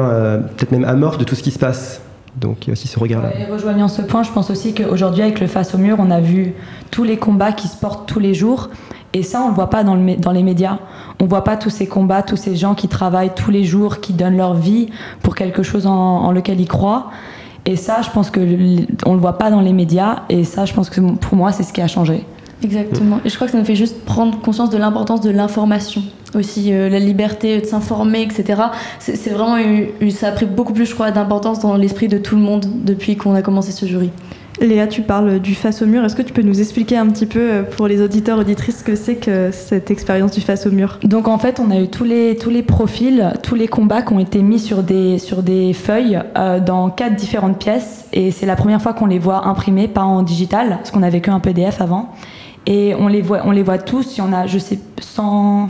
peut-être 0.56 0.72
même 0.72 0.84
amorphe 0.84 1.18
de 1.18 1.24
tout 1.24 1.34
ce 1.34 1.42
qui 1.42 1.50
se 1.50 1.58
passe. 1.58 2.00
Donc 2.36 2.66
il 2.66 2.68
y 2.68 2.70
a 2.70 2.72
aussi 2.72 2.88
ce 2.88 2.98
regard-là. 2.98 3.30
Et 3.38 3.50
rejoignant 3.50 3.88
ce 3.88 4.02
point, 4.02 4.22
je 4.24 4.30
pense 4.30 4.50
aussi 4.50 4.74
qu'aujourd'hui, 4.74 5.22
avec 5.22 5.40
le 5.40 5.46
Face 5.46 5.74
au 5.74 5.78
mur, 5.78 5.96
on 6.00 6.10
a 6.10 6.20
vu 6.20 6.52
tous 6.90 7.04
les 7.04 7.16
combats 7.16 7.52
qui 7.52 7.68
se 7.68 7.76
portent 7.76 8.08
tous 8.08 8.18
les 8.20 8.34
jours. 8.34 8.70
Et 9.14 9.22
ça, 9.22 9.40
on 9.40 9.44
ne 9.44 9.48
le 9.50 9.54
voit 9.54 9.70
pas 9.70 9.84
dans, 9.84 9.94
le, 9.94 10.16
dans 10.16 10.32
les 10.32 10.42
médias. 10.42 10.78
On 11.20 11.24
ne 11.24 11.28
voit 11.28 11.44
pas 11.44 11.56
tous 11.56 11.70
ces 11.70 11.86
combats, 11.86 12.22
tous 12.22 12.36
ces 12.36 12.56
gens 12.56 12.74
qui 12.74 12.88
travaillent 12.88 13.34
tous 13.34 13.52
les 13.52 13.62
jours, 13.64 14.00
qui 14.00 14.12
donnent 14.12 14.36
leur 14.36 14.54
vie 14.54 14.88
pour 15.22 15.36
quelque 15.36 15.62
chose 15.62 15.86
en 15.86 16.32
lequel 16.32 16.60
ils 16.60 16.68
croient. 16.68 17.10
Et 17.66 17.76
ça, 17.76 18.02
je 18.02 18.10
pense 18.10 18.30
que 18.30 18.40
on 18.40 19.10
ne 19.10 19.14
le 19.14 19.20
voit 19.20 19.38
pas 19.38 19.50
dans 19.50 19.60
les 19.60 19.72
médias. 19.72 20.22
Et 20.28 20.44
ça, 20.44 20.64
je 20.64 20.74
pense 20.74 20.90
que 20.90 21.00
pour 21.00 21.36
moi, 21.36 21.52
c'est 21.52 21.62
ce 21.62 21.72
qui 21.72 21.80
a 21.80 21.88
changé. 21.88 22.24
Exactement. 22.62 23.20
Et 23.24 23.28
je 23.28 23.34
crois 23.34 23.46
que 23.46 23.52
ça 23.52 23.58
nous 23.58 23.64
fait 23.64 23.76
juste 23.76 24.04
prendre 24.04 24.40
conscience 24.40 24.70
de 24.70 24.78
l'importance 24.78 25.20
de 25.20 25.30
l'information 25.30 26.02
aussi, 26.34 26.72
euh, 26.72 26.88
la 26.88 26.98
liberté 26.98 27.60
de 27.60 27.66
s'informer, 27.66 28.22
etc. 28.22 28.62
C'est 28.98 29.30
vraiment 29.30 29.56
ça 30.10 30.28
a 30.28 30.32
pris 30.32 30.46
beaucoup 30.46 30.72
plus, 30.72 30.86
je 30.86 30.94
crois, 30.94 31.10
d'importance 31.10 31.60
dans 31.60 31.76
l'esprit 31.76 32.08
de 32.08 32.18
tout 32.18 32.36
le 32.36 32.42
monde 32.42 32.66
depuis 32.84 33.16
qu'on 33.16 33.34
a 33.34 33.42
commencé 33.42 33.72
ce 33.72 33.86
jury. 33.86 34.10
Léa, 34.60 34.86
tu 34.86 35.02
parles 35.02 35.40
du 35.40 35.54
face 35.54 35.82
au 35.82 35.86
mur. 35.86 36.04
Est-ce 36.04 36.14
que 36.14 36.22
tu 36.22 36.32
peux 36.32 36.42
nous 36.42 36.60
expliquer 36.60 36.96
un 36.96 37.08
petit 37.08 37.26
peu 37.26 37.40
euh, 37.40 37.62
pour 37.62 37.88
les 37.88 38.00
auditeurs, 38.00 38.38
auditrices, 38.38 38.78
ce 38.78 38.84
que 38.84 38.94
c'est 38.94 39.16
que 39.16 39.50
cette 39.50 39.90
expérience 39.90 40.30
du 40.30 40.40
face 40.40 40.66
au 40.66 40.70
mur? 40.70 41.00
Donc 41.02 41.26
en 41.26 41.38
fait, 41.38 41.58
on 41.58 41.70
a 41.70 41.80
eu 41.80 41.88
tous 41.88 42.04
les, 42.04 42.36
tous 42.36 42.50
les 42.50 42.62
profils, 42.62 43.32
tous 43.42 43.56
les 43.56 43.66
combats 43.66 44.02
qui 44.02 44.12
ont 44.12 44.20
été 44.20 44.42
mis 44.42 44.60
sur 44.60 44.84
des, 44.84 45.18
sur 45.18 45.42
des 45.42 45.72
feuilles 45.72 46.20
euh, 46.36 46.60
dans 46.60 46.88
quatre 46.88 47.16
différentes 47.16 47.58
pièces. 47.58 48.06
Et 48.12 48.30
c'est 48.30 48.46
la 48.46 48.54
première 48.54 48.80
fois 48.80 48.92
qu'on 48.92 49.06
les 49.06 49.18
voit 49.18 49.46
imprimés, 49.48 49.88
pas 49.88 50.04
en 50.04 50.22
digital, 50.22 50.68
parce 50.76 50.92
qu'on 50.92 51.02
avait 51.02 51.20
qu'un 51.20 51.40
PDF 51.40 51.80
avant. 51.80 52.10
Et 52.66 52.94
on 52.94 53.08
les 53.08 53.22
voit, 53.22 53.40
on 53.44 53.50
les 53.50 53.62
voit 53.62 53.78
tous. 53.78 54.16
Il 54.16 54.20
y 54.20 54.22
en 54.22 54.32
a, 54.32 54.46
je 54.46 54.58
sais, 54.58 54.78
100, 55.00 55.68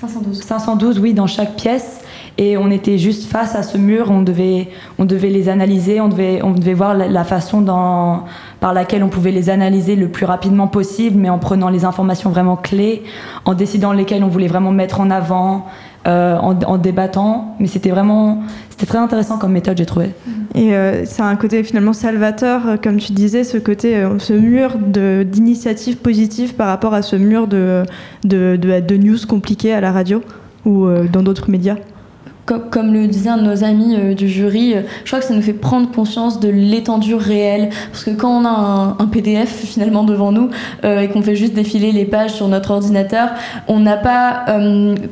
512. 0.00 0.40
512, 0.40 0.98
oui, 1.00 1.12
dans 1.12 1.26
chaque 1.26 1.56
pièce. 1.56 2.01
Et 2.38 2.56
on 2.56 2.70
était 2.70 2.98
juste 2.98 3.30
face 3.30 3.54
à 3.54 3.62
ce 3.62 3.76
mur, 3.76 4.10
on 4.10 4.22
devait, 4.22 4.68
on 4.98 5.04
devait 5.04 5.28
les 5.28 5.48
analyser, 5.48 6.00
on 6.00 6.08
devait, 6.08 6.40
on 6.42 6.52
devait 6.52 6.74
voir 6.74 6.94
la, 6.94 7.24
façon 7.24 7.64
par 8.60 8.72
laquelle 8.72 9.04
on 9.04 9.08
pouvait 9.08 9.32
les 9.32 9.50
analyser 9.50 9.96
le 9.96 10.08
plus 10.08 10.24
rapidement 10.24 10.66
possible, 10.66 11.18
mais 11.18 11.28
en 11.28 11.38
prenant 11.38 11.68
les 11.68 11.84
informations 11.84 12.30
vraiment 12.30 12.56
clés, 12.56 13.02
en 13.44 13.54
décidant 13.54 13.92
lesquelles 13.92 14.24
on 14.24 14.28
voulait 14.28 14.48
vraiment 14.48 14.72
mettre 14.72 15.00
en 15.00 15.10
avant, 15.10 15.66
euh, 16.06 16.36
en, 16.38 16.78
débattant. 16.78 17.54
Mais 17.60 17.66
c'était 17.66 17.90
vraiment, 17.90 18.42
c'était 18.70 18.86
très 18.86 18.98
intéressant 18.98 19.38
comme 19.38 19.52
méthode, 19.52 19.76
j'ai 19.76 19.86
trouvé. 19.86 20.10
Et 20.54 20.74
euh, 20.74 21.04
c'est 21.06 21.22
un 21.22 21.36
côté 21.36 21.62
finalement 21.62 21.92
salvateur, 21.92 22.66
euh, 22.66 22.76
comme 22.82 22.98
tu 22.98 23.12
disais, 23.12 23.44
ce 23.44 23.56
côté, 23.56 23.96
euh, 23.96 24.18
ce 24.18 24.32
mur 24.32 24.76
d'initiatives 24.76 25.96
positives 25.96 26.54
par 26.54 26.68
rapport 26.68 26.92
à 26.92 27.02
ce 27.02 27.16
mur 27.16 27.46
de, 27.46 27.84
de, 28.24 28.56
de, 28.56 28.80
de 28.80 28.96
news 28.96 29.18
compliquées 29.28 29.72
à 29.72 29.80
la 29.80 29.92
radio 29.92 30.22
ou 30.64 30.86
dans 31.12 31.22
d'autres 31.22 31.50
médias? 31.50 31.76
Comme, 32.44 32.92
le 32.92 33.06
disait 33.06 33.30
un 33.30 33.36
de 33.36 33.42
nos 33.42 33.62
amis 33.62 33.94
euh, 33.96 34.14
du 34.14 34.28
jury, 34.28 34.74
euh, 34.74 34.82
je 35.04 35.10
crois 35.10 35.20
que 35.20 35.24
ça 35.24 35.32
nous 35.32 35.42
fait 35.42 35.52
prendre 35.52 35.88
conscience 35.92 36.40
de 36.40 36.48
l'étendue 36.48 37.14
réelle. 37.14 37.70
Parce 37.92 38.04
que 38.04 38.10
quand 38.10 38.42
on 38.42 38.44
a 38.44 38.96
un, 38.98 39.06
PDF 39.06 39.48
finalement 39.48 40.02
devant 40.02 40.32
nous 40.32 40.50
euh, 40.84 41.00
et 41.00 41.08
qu'on 41.08 41.22
fait 41.22 41.36
juste 41.36 41.54
défiler 41.54 41.92
les 41.92 42.04
pages 42.04 42.32
sur 42.32 42.48
notre 42.48 42.72
ordinateur, 42.72 43.30
on 43.68 43.78
n'a 43.78 43.96
pas 43.96 44.46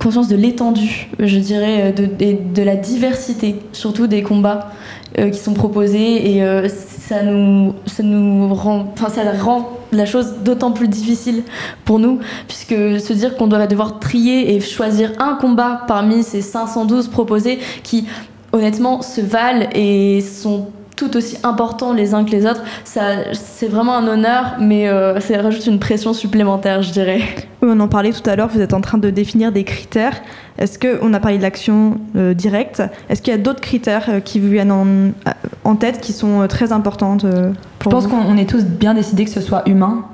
conscience 0.01 0.29
de 0.29 0.37
l'étendue, 0.37 1.09
je 1.19 1.39
dirais, 1.39 1.93
de, 1.93 2.07
de 2.07 2.63
la 2.63 2.77
diversité, 2.77 3.57
surtout 3.73 4.07
des 4.07 4.23
combats 4.23 4.71
qui 5.17 5.39
sont 5.39 5.55
proposés. 5.55 6.37
Et 6.37 6.69
ça, 6.69 7.23
nous, 7.23 7.75
ça 7.87 8.03
nous 8.03 8.53
rend, 8.55 8.87
enfin, 8.95 9.09
ça 9.09 9.23
rend 9.43 9.80
la 9.93 10.07
chose 10.07 10.35
d'autant 10.45 10.73
plus 10.73 10.89
difficile 10.89 11.43
pour 11.85 11.99
nous, 11.99 12.21
puisque 12.47 12.75
se 13.01 13.13
dire 13.13 13.37
qu'on 13.37 13.47
doit 13.47 13.67
devoir 13.67 13.99
trier 13.99 14.55
et 14.55 14.61
choisir 14.61 15.13
un 15.19 15.35
combat 15.35 15.83
parmi 15.87 16.23
ces 16.23 16.43
512 16.43 17.09
proposés 17.09 17.59
qui, 17.83 18.07
honnêtement, 18.53 19.03
se 19.03 19.21
valent 19.21 19.69
et 19.75 20.21
sont 20.21 20.69
tout 21.01 21.17
aussi 21.17 21.39
importants 21.43 21.95
les 21.95 22.13
uns 22.13 22.25
que 22.27 22.31
les 22.31 22.45
autres, 22.45 22.63
ça, 22.85 23.33
c'est 23.33 23.69
vraiment 23.69 23.97
un 23.97 24.07
honneur, 24.07 24.57
mais 24.61 24.87
euh, 24.87 25.19
ça 25.21 25.41
rajoute 25.41 25.67
une 25.67 25.79
pression 25.79 26.13
supplémentaire, 26.13 26.83
je 26.83 26.93
dirais. 26.93 27.23
Oui, 27.63 27.71
on 27.73 27.81
en 27.81 27.89
parlait 27.89 28.13
tout 28.13 28.29
à 28.29 28.37
l'heure, 28.37 28.49
vous 28.49 28.61
êtes 28.61 28.75
en 28.75 28.83
train 28.83 28.99
de 28.99 29.09
définir 29.09 29.51
des 29.51 29.65
critères. 29.65 30.21
Est-ce 30.59 30.79
qu'on 30.79 31.15
a 31.15 31.21
parlé 31.21 31.39
de 31.39 31.43
l'action 31.43 31.99
euh, 32.17 32.35
directe 32.35 32.83
Est-ce 33.09 33.23
qu'il 33.23 33.33
y 33.33 33.35
a 33.35 33.39
d'autres 33.39 33.63
critères 33.63 34.07
euh, 34.11 34.21
qui 34.21 34.41
vous 34.41 34.51
viennent 34.51 34.73
en, 34.73 34.87
en 35.65 35.77
tête 35.77 36.03
qui 36.03 36.13
sont 36.13 36.43
euh, 36.43 36.47
très 36.49 36.71
importantes 36.71 37.25
euh, 37.25 37.53
Je 37.83 37.89
pense 37.89 38.05
vous? 38.05 38.11
qu'on 38.11 38.23
on 38.29 38.37
est 38.37 38.49
tous 38.49 38.65
bien 38.65 38.93
décidés 38.93 39.25
que 39.25 39.31
ce 39.31 39.41
soit 39.41 39.67
humain. 39.67 40.05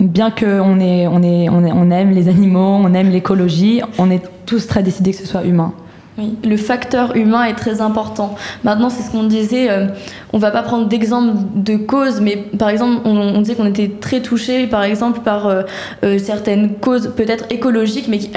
Bien 0.00 0.30
qu'on 0.30 0.78
on 0.80 1.90
aime 1.90 2.10
les 2.10 2.28
animaux, 2.28 2.78
on 2.82 2.94
aime 2.94 3.10
l'écologie, 3.10 3.82
on 3.98 4.10
est 4.10 4.22
tous 4.46 4.66
très 4.66 4.82
décidés 4.82 5.12
que 5.12 5.18
ce 5.18 5.26
soit 5.26 5.44
humain. 5.44 5.74
Oui, 6.18 6.36
le 6.44 6.58
facteur 6.58 7.16
humain 7.16 7.44
est 7.44 7.54
très 7.54 7.80
important. 7.80 8.34
Maintenant, 8.64 8.90
c'est 8.90 9.02
ce 9.02 9.10
qu'on 9.10 9.22
disait, 9.22 9.70
euh, 9.70 9.86
on 10.34 10.38
va 10.38 10.50
pas 10.50 10.60
prendre 10.60 10.86
d'exemple 10.86 11.38
de 11.54 11.76
cause, 11.76 12.20
mais 12.20 12.36
par 12.36 12.68
exemple, 12.68 13.00
on, 13.06 13.40
disait 13.40 13.54
qu'on 13.54 13.64
était 13.64 13.90
très 13.98 14.20
touché, 14.20 14.66
par 14.66 14.82
exemple, 14.82 15.20
par 15.20 15.46
euh, 15.46 15.62
euh, 16.04 16.18
certaines 16.18 16.74
causes 16.74 17.14
peut-être 17.16 17.46
écologiques, 17.48 18.08
mais 18.08 18.18
qui, 18.18 18.30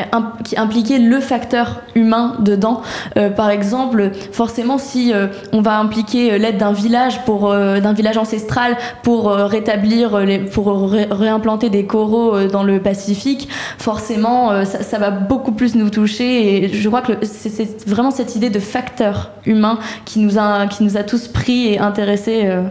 qui 0.46 0.58
impliquaient 0.58 1.00
le 1.00 1.20
facteur 1.20 1.82
humain 1.96 2.38
dedans. 2.40 2.82
Euh, 3.18 3.30
par 3.30 3.50
exemple, 3.50 4.12
forcément, 4.32 4.78
si 4.78 5.14
euh, 5.14 5.28
on 5.52 5.60
va 5.62 5.78
impliquer 5.78 6.32
euh, 6.32 6.38
l'aide 6.38 6.56
d'un 6.58 6.72
village 6.72 7.26
pour 7.26 7.52
euh, 7.52 7.82
d'un 7.82 7.92
village 7.92 8.18
ancestral 8.18 8.78
pour 9.04 9.30
euh, 9.30 9.48
rétablir, 9.48 10.16
euh, 10.16 10.26
pour 10.50 10.92
ré- 10.92 11.08
réimplanter 11.12 11.70
des 11.70 11.86
coraux 11.86 12.36
euh, 12.36 12.48
dans 12.48 12.64
le 12.64 12.80
Pacifique, 12.80 13.50
forcément, 13.78 14.52
euh, 14.52 14.64
ça, 14.64 14.82
ça 14.82 14.98
va 14.98 15.12
beaucoup 15.12 15.52
plus 15.52 15.76
nous 15.76 15.90
toucher. 15.90 16.64
Et 16.64 16.68
je 16.70 16.88
crois 16.88 17.02
que 17.02 17.12
c'est 17.24 17.65
c'est 17.66 17.90
vraiment 17.90 18.12
cette 18.12 18.36
idée 18.36 18.50
de 18.50 18.60
facteur 18.60 19.32
humain 19.46 19.80
qui 20.06 20.20
nous 20.20 20.38
a, 20.38 20.68
qui 20.68 20.84
nous 20.84 20.98
a 20.98 21.04
tous 21.04 21.28
pris 21.28 21.68
et 21.74 21.80
intéressés 21.80 22.42
euh, 22.46 22.64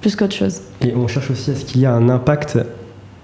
plus 0.00 0.16
qu'autre 0.16 0.34
chose. 0.34 0.60
Et 0.80 0.94
on 0.94 1.06
cherche 1.08 1.30
aussi 1.30 1.50
à 1.50 1.54
ce 1.54 1.64
qu'il 1.64 1.80
y 1.80 1.84
ait 1.84 1.88
un 1.88 2.08
impact 2.08 2.58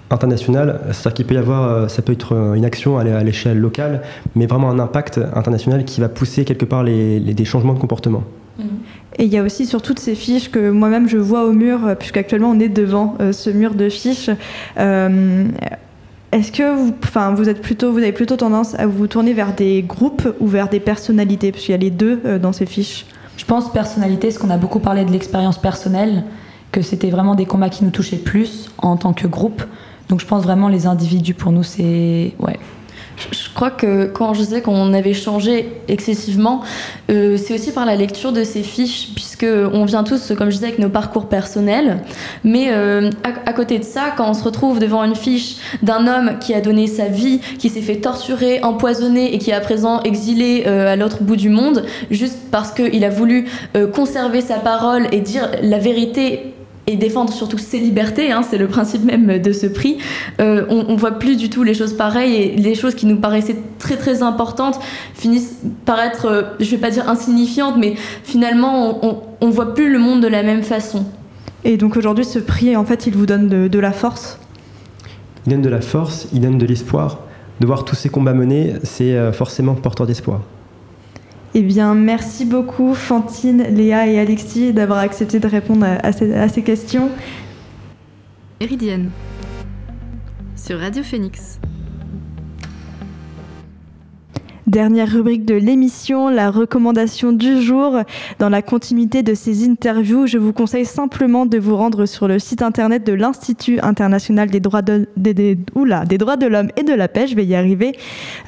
international, 0.09 0.79
c'est-à-dire 0.91 1.13
qu'il 1.13 1.25
peut 1.25 1.35
y 1.35 1.37
avoir, 1.37 1.63
euh, 1.69 1.87
ça 1.89 2.01
peut 2.01 2.13
être 2.13 2.33
une 2.55 2.63
action 2.65 2.97
à 2.97 3.03
l'é- 3.03 3.11
à 3.11 3.23
l'échelle 3.23 3.59
locale, 3.59 4.01
mais 4.35 4.45
vraiment 4.45 4.69
un 4.69 4.79
impact 4.79 5.19
international 5.35 5.83
qui 5.83 5.99
va 5.99 6.07
pousser 6.09 6.45
quelque 6.45 6.65
part 6.65 6.83
les, 6.83 7.19
les- 7.19 7.33
des 7.33 7.45
changements 7.45 7.73
de 7.73 7.79
comportement. 7.79 8.23
Et 9.19 9.25
il 9.25 9.31
y 9.33 9.37
a 9.37 9.43
aussi 9.43 9.65
sur 9.67 9.81
toutes 9.83 9.99
ces 9.99 10.15
fiches 10.15 10.49
que 10.49 10.71
moi-même 10.71 11.07
je 11.09 11.17
vois 11.17 11.45
au 11.45 11.51
mur, 11.51 11.85
euh, 11.85 11.95
puisqu'actuellement 11.95 12.49
on 12.51 12.59
est 12.59 12.69
devant 12.69 13.15
euh, 13.19 13.31
ce 13.31 13.49
mur 13.51 13.73
de 13.75 13.89
fiches. 13.89 14.29
Euh, 14.79 15.45
Est-ce 16.37 16.51
que 16.51 16.75
vous, 16.75 16.93
enfin, 17.03 17.33
vous 17.33 17.47
avez 17.47 18.11
plutôt 18.11 18.35
tendance 18.37 18.75
à 18.75 18.85
vous 18.85 19.07
tourner 19.07 19.33
vers 19.33 19.55
des 19.55 19.81
groupes 19.81 20.27
ou 20.39 20.45
vers 20.45 20.69
des 20.69 20.79
personnalités, 20.79 21.51
parce 21.51 21.63
qu'il 21.63 21.71
y 21.71 21.75
a 21.75 21.79
les 21.79 21.89
deux 21.89 22.21
euh, 22.25 22.37
dans 22.37 22.53
ces 22.53 22.67
fiches. 22.67 23.07
Je 23.37 23.45
pense 23.45 23.71
personnalité, 23.71 24.27
parce 24.27 24.37
qu'on 24.37 24.51
a 24.51 24.57
beaucoup 24.57 24.79
parlé 24.79 25.03
de 25.03 25.11
l'expérience 25.11 25.57
personnelle, 25.57 26.25
que 26.71 26.83
c'était 26.83 27.09
vraiment 27.09 27.33
des 27.33 27.45
combats 27.45 27.69
qui 27.69 27.83
nous 27.83 27.89
touchaient 27.89 28.17
plus 28.17 28.69
en 28.77 28.97
tant 28.97 29.13
que 29.13 29.25
groupe. 29.25 29.63
Donc 30.09 30.19
je 30.21 30.27
pense 30.27 30.43
vraiment 30.43 30.67
les 30.67 30.85
individus 30.85 31.33
pour 31.33 31.51
nous 31.51 31.63
c'est 31.63 32.33
ouais. 32.39 32.59
Je- 33.57 33.59
crois 33.59 33.71
que 33.71 34.05
quand 34.05 34.35
je 34.35 34.41
disais 34.41 34.61
qu'on 34.61 34.93
avait 34.93 35.15
changé 35.15 35.67
excessivement, 35.87 36.61
euh, 37.09 37.37
c'est 37.37 37.55
aussi 37.55 37.71
par 37.71 37.87
la 37.87 37.95
lecture 37.95 38.31
de 38.31 38.43
ces 38.43 38.61
fiches, 38.61 39.07
puisque 39.15 39.47
on 39.73 39.83
vient 39.83 40.03
tous, 40.03 40.31
comme 40.37 40.51
je 40.51 40.57
disais, 40.57 40.67
avec 40.67 40.77
nos 40.77 40.89
parcours 40.89 41.25
personnels. 41.25 41.97
Mais 42.43 42.67
euh, 42.69 43.09
à, 43.23 43.53
côté 43.53 43.79
de 43.79 43.83
ça, 43.83 44.13
quand 44.15 44.29
on 44.29 44.35
se 44.35 44.43
retrouve 44.43 44.77
devant 44.77 45.03
une 45.03 45.15
fiche 45.15 45.55
d'un 45.81 46.05
homme 46.05 46.37
qui 46.39 46.53
a 46.53 46.61
donné 46.61 46.85
sa 46.85 47.05
vie, 47.05 47.39
qui 47.57 47.69
s'est 47.69 47.81
fait 47.81 47.95
torturer, 47.95 48.59
empoisonner 48.61 49.33
et 49.33 49.39
qui 49.39 49.49
est 49.49 49.55
à 49.55 49.59
présent 49.59 50.01
exilé 50.03 50.65
euh, 50.67 50.93
à 50.93 50.95
l'autre 50.95 51.23
bout 51.23 51.35
du 51.35 51.49
monde, 51.49 51.83
juste 52.11 52.37
parce 52.51 52.69
qu'il 52.71 53.03
a 53.03 53.09
voulu 53.09 53.47
conserver 53.91 54.41
sa 54.41 54.59
parole 54.59 55.07
et 55.11 55.19
dire 55.19 55.49
la 55.63 55.79
vérité 55.79 56.53
et 56.87 56.95
défendre 56.95 57.31
surtout 57.33 57.57
ses 57.57 57.79
libertés, 57.79 58.31
hein, 58.31 58.41
c'est 58.49 58.57
le 58.57 58.67
principe 58.67 59.03
même 59.03 59.39
de 59.39 59.51
ce 59.51 59.67
prix, 59.67 59.97
euh, 60.39 60.65
on, 60.69 60.93
ne 60.93 60.97
voit 60.97 61.19
plus 61.19 61.35
du 61.35 61.49
tout 61.49 61.63
les 61.63 61.73
choses 61.73 61.93
pareilles 61.93 62.35
et 62.35 62.55
les 62.55 62.75
choses 62.75 62.95
qui 62.95 63.05
nous 63.05 63.17
paraissaient 63.17 63.57
très 63.77 63.97
très 63.97 64.23
importantes 64.23 64.79
finissent 65.13 65.57
par 65.85 65.99
être, 65.99 66.25
euh, 66.25 66.41
je 66.61 66.71
vais 66.71 66.77
pas 66.77 66.89
dire 66.89 67.09
insignifiantes, 67.09 67.75
mais 67.77 67.95
finalement 68.23 69.05
on, 69.05 69.21
on, 69.41 69.49
voit 69.49 69.73
plus 69.73 69.91
le 69.91 69.99
monde 69.99 70.21
de 70.21 70.27
la 70.27 70.43
même 70.43 70.63
façon. 70.63 71.05
Et 71.65 71.75
donc 71.75 71.97
aujourd'hui, 71.97 72.23
ce 72.23 72.39
prix, 72.39 72.75
en 72.77 72.85
fait, 72.85 73.07
il 73.07 73.15
vous 73.15 73.25
donne 73.25 73.49
de, 73.49 73.79
la 73.79 73.91
force? 73.91 74.39
Il 75.45 75.51
donne 75.51 75.61
de 75.61 75.69
la 75.69 75.81
force, 75.81 76.27
il 76.31 76.39
donne 76.39 76.57
de 76.57 76.65
l'espoir. 76.65 77.19
De 77.59 77.65
voir 77.65 77.83
tous 77.83 77.95
ces 77.95 78.09
combats 78.09 78.33
menés, 78.33 78.75
c'est 78.83 79.15
euh, 79.15 79.33
forcément 79.33 79.73
porteur 79.73 80.07
d'espoir. 80.07 80.41
Eh 81.59 81.63
bien, 81.63 81.95
merci 81.95 82.45
beaucoup 82.45 82.93
Fantine, 82.93 83.63
Léa 83.63 84.05
et 84.05 84.19
Alexis 84.19 84.73
d'avoir 84.73 84.99
accepté 84.99 85.39
de 85.39 85.47
répondre 85.47 85.87
à, 85.87 86.11
ces, 86.11 86.61
questions. 86.61 87.09
Méridienne 88.61 89.09
sur 90.55 90.77
Radio 90.79 91.01
Phoenix. 91.01 91.59
Dernière 94.67 95.09
rubrique 95.09 95.45
de 95.45 95.55
l'émission, 95.55 96.27
la 96.27 96.51
recommandation 96.51 97.31
du 97.31 97.61
jour. 97.61 98.01
Dans 98.37 98.49
la 98.49 98.61
continuité 98.61 99.23
de 99.23 99.33
ces 99.33 99.65
interviews, 99.65 100.27
je 100.27 100.37
vous 100.37 100.51
conseille 100.51 100.83
simplement 100.83 101.45
de 101.45 101.57
vous 101.57 101.77
rendre 101.77 102.05
sur 102.05 102.27
le 102.27 102.37
site 102.37 102.61
internet 102.61 103.05
de 103.05 103.13
l'Institut 103.13 103.79
international 103.79 104.49
des 104.49 104.59
droits 104.59 104.81
de, 104.81 105.07
l'homme 105.15 106.67
et 106.75 106.83
de 106.83 106.93
la 106.93 107.07
paix. 107.07 107.27
Je 107.27 107.35
vais 107.35 107.45
y 107.45 107.55
arriver. 107.55 107.93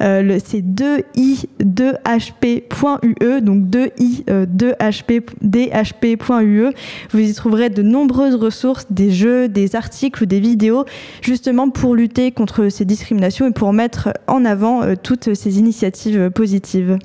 Euh, 0.02 0.38
c'est 0.44 0.60
2i2hp.ue, 0.60 3.40
donc 3.40 3.70
2i2hp.dhp.ue. 3.70 6.66
Euh, 6.66 6.72
vous 7.12 7.18
y 7.18 7.32
trouverez 7.32 7.70
de 7.70 7.80
nombreuses 7.80 8.34
ressources, 8.34 8.84
des 8.90 9.10
jeux, 9.10 9.48
des 9.48 9.74
articles 9.74 10.22
ou 10.22 10.26
des 10.26 10.40
vidéos, 10.40 10.84
justement 11.22 11.70
pour 11.70 11.94
lutter 11.94 12.30
contre 12.30 12.68
ces 12.68 12.84
discriminations 12.84 13.46
et 13.46 13.52
pour 13.52 13.72
mettre 13.72 14.10
en 14.26 14.44
avant 14.44 14.82
euh, 14.82 14.96
toutes 15.02 15.32
ces 15.32 15.58
initiatives 15.58 16.09
positive. 16.34 16.98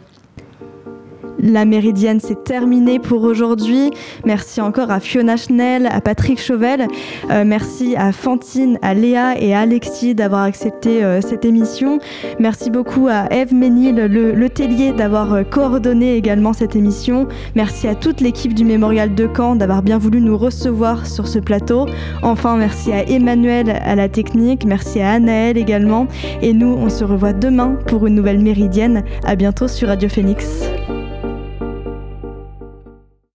La 1.48 1.64
méridienne, 1.64 2.20
c'est 2.20 2.44
terminé 2.44 2.98
pour 2.98 3.22
aujourd'hui. 3.22 3.92
Merci 4.26 4.62
encore 4.62 4.90
à 4.90 5.00
Fiona 5.00 5.38
Schnell, 5.38 5.86
à 5.86 6.02
Patrick 6.02 6.42
Chauvel. 6.42 6.88
Euh, 7.30 7.44
merci 7.46 7.96
à 7.96 8.12
Fantine, 8.12 8.80
à 8.82 8.96
Léa 8.96 9.40
et 9.40 9.54
à 9.54 9.60
Alexis 9.60 10.16
d'avoir 10.16 10.42
accepté 10.42 11.04
euh, 11.04 11.22
cette 11.22 11.46
émission. 11.46 12.00
Merci 12.40 12.72
beaucoup 12.72 13.08
à 13.08 13.32
Eve 13.32 13.54
Ménil, 13.54 13.96
le, 13.96 14.50
tellier, 14.50 14.92
d'avoir 14.92 15.34
euh, 15.34 15.44
coordonné 15.44 16.16
également 16.16 16.52
cette 16.52 16.76
émission. 16.76 17.28
Merci 17.54 17.88
à 17.88 17.94
toute 17.94 18.22
l'équipe 18.22 18.56
du 18.56 18.66
Mémorial 18.66 19.14
de 19.14 19.30
Caen 19.38 19.56
d'avoir 19.56 19.84
bien 19.84 20.00
voulu 20.00 20.22
nous 20.22 20.40
recevoir 20.40 21.06
sur 21.06 21.28
ce 21.28 21.38
plateau. 21.38 21.86
Enfin, 22.24 22.58
merci 22.58 22.92
à 22.92 23.08
Emmanuel 23.08 23.70
à 23.70 23.94
la 23.94 24.10
technique. 24.10 24.66
Merci 24.66 25.00
à 25.00 25.12
Anaël 25.12 25.60
également. 25.60 26.08
Et 26.42 26.54
nous, 26.54 26.74
on 26.74 26.90
se 26.90 27.04
revoit 27.04 27.34
demain 27.34 27.78
pour 27.86 28.08
une 28.08 28.16
nouvelle 28.16 28.40
méridienne. 28.40 29.04
À 29.24 29.36
bientôt 29.36 29.68
sur 29.68 29.90
Radio 29.90 30.10
Phoenix. 30.10 30.64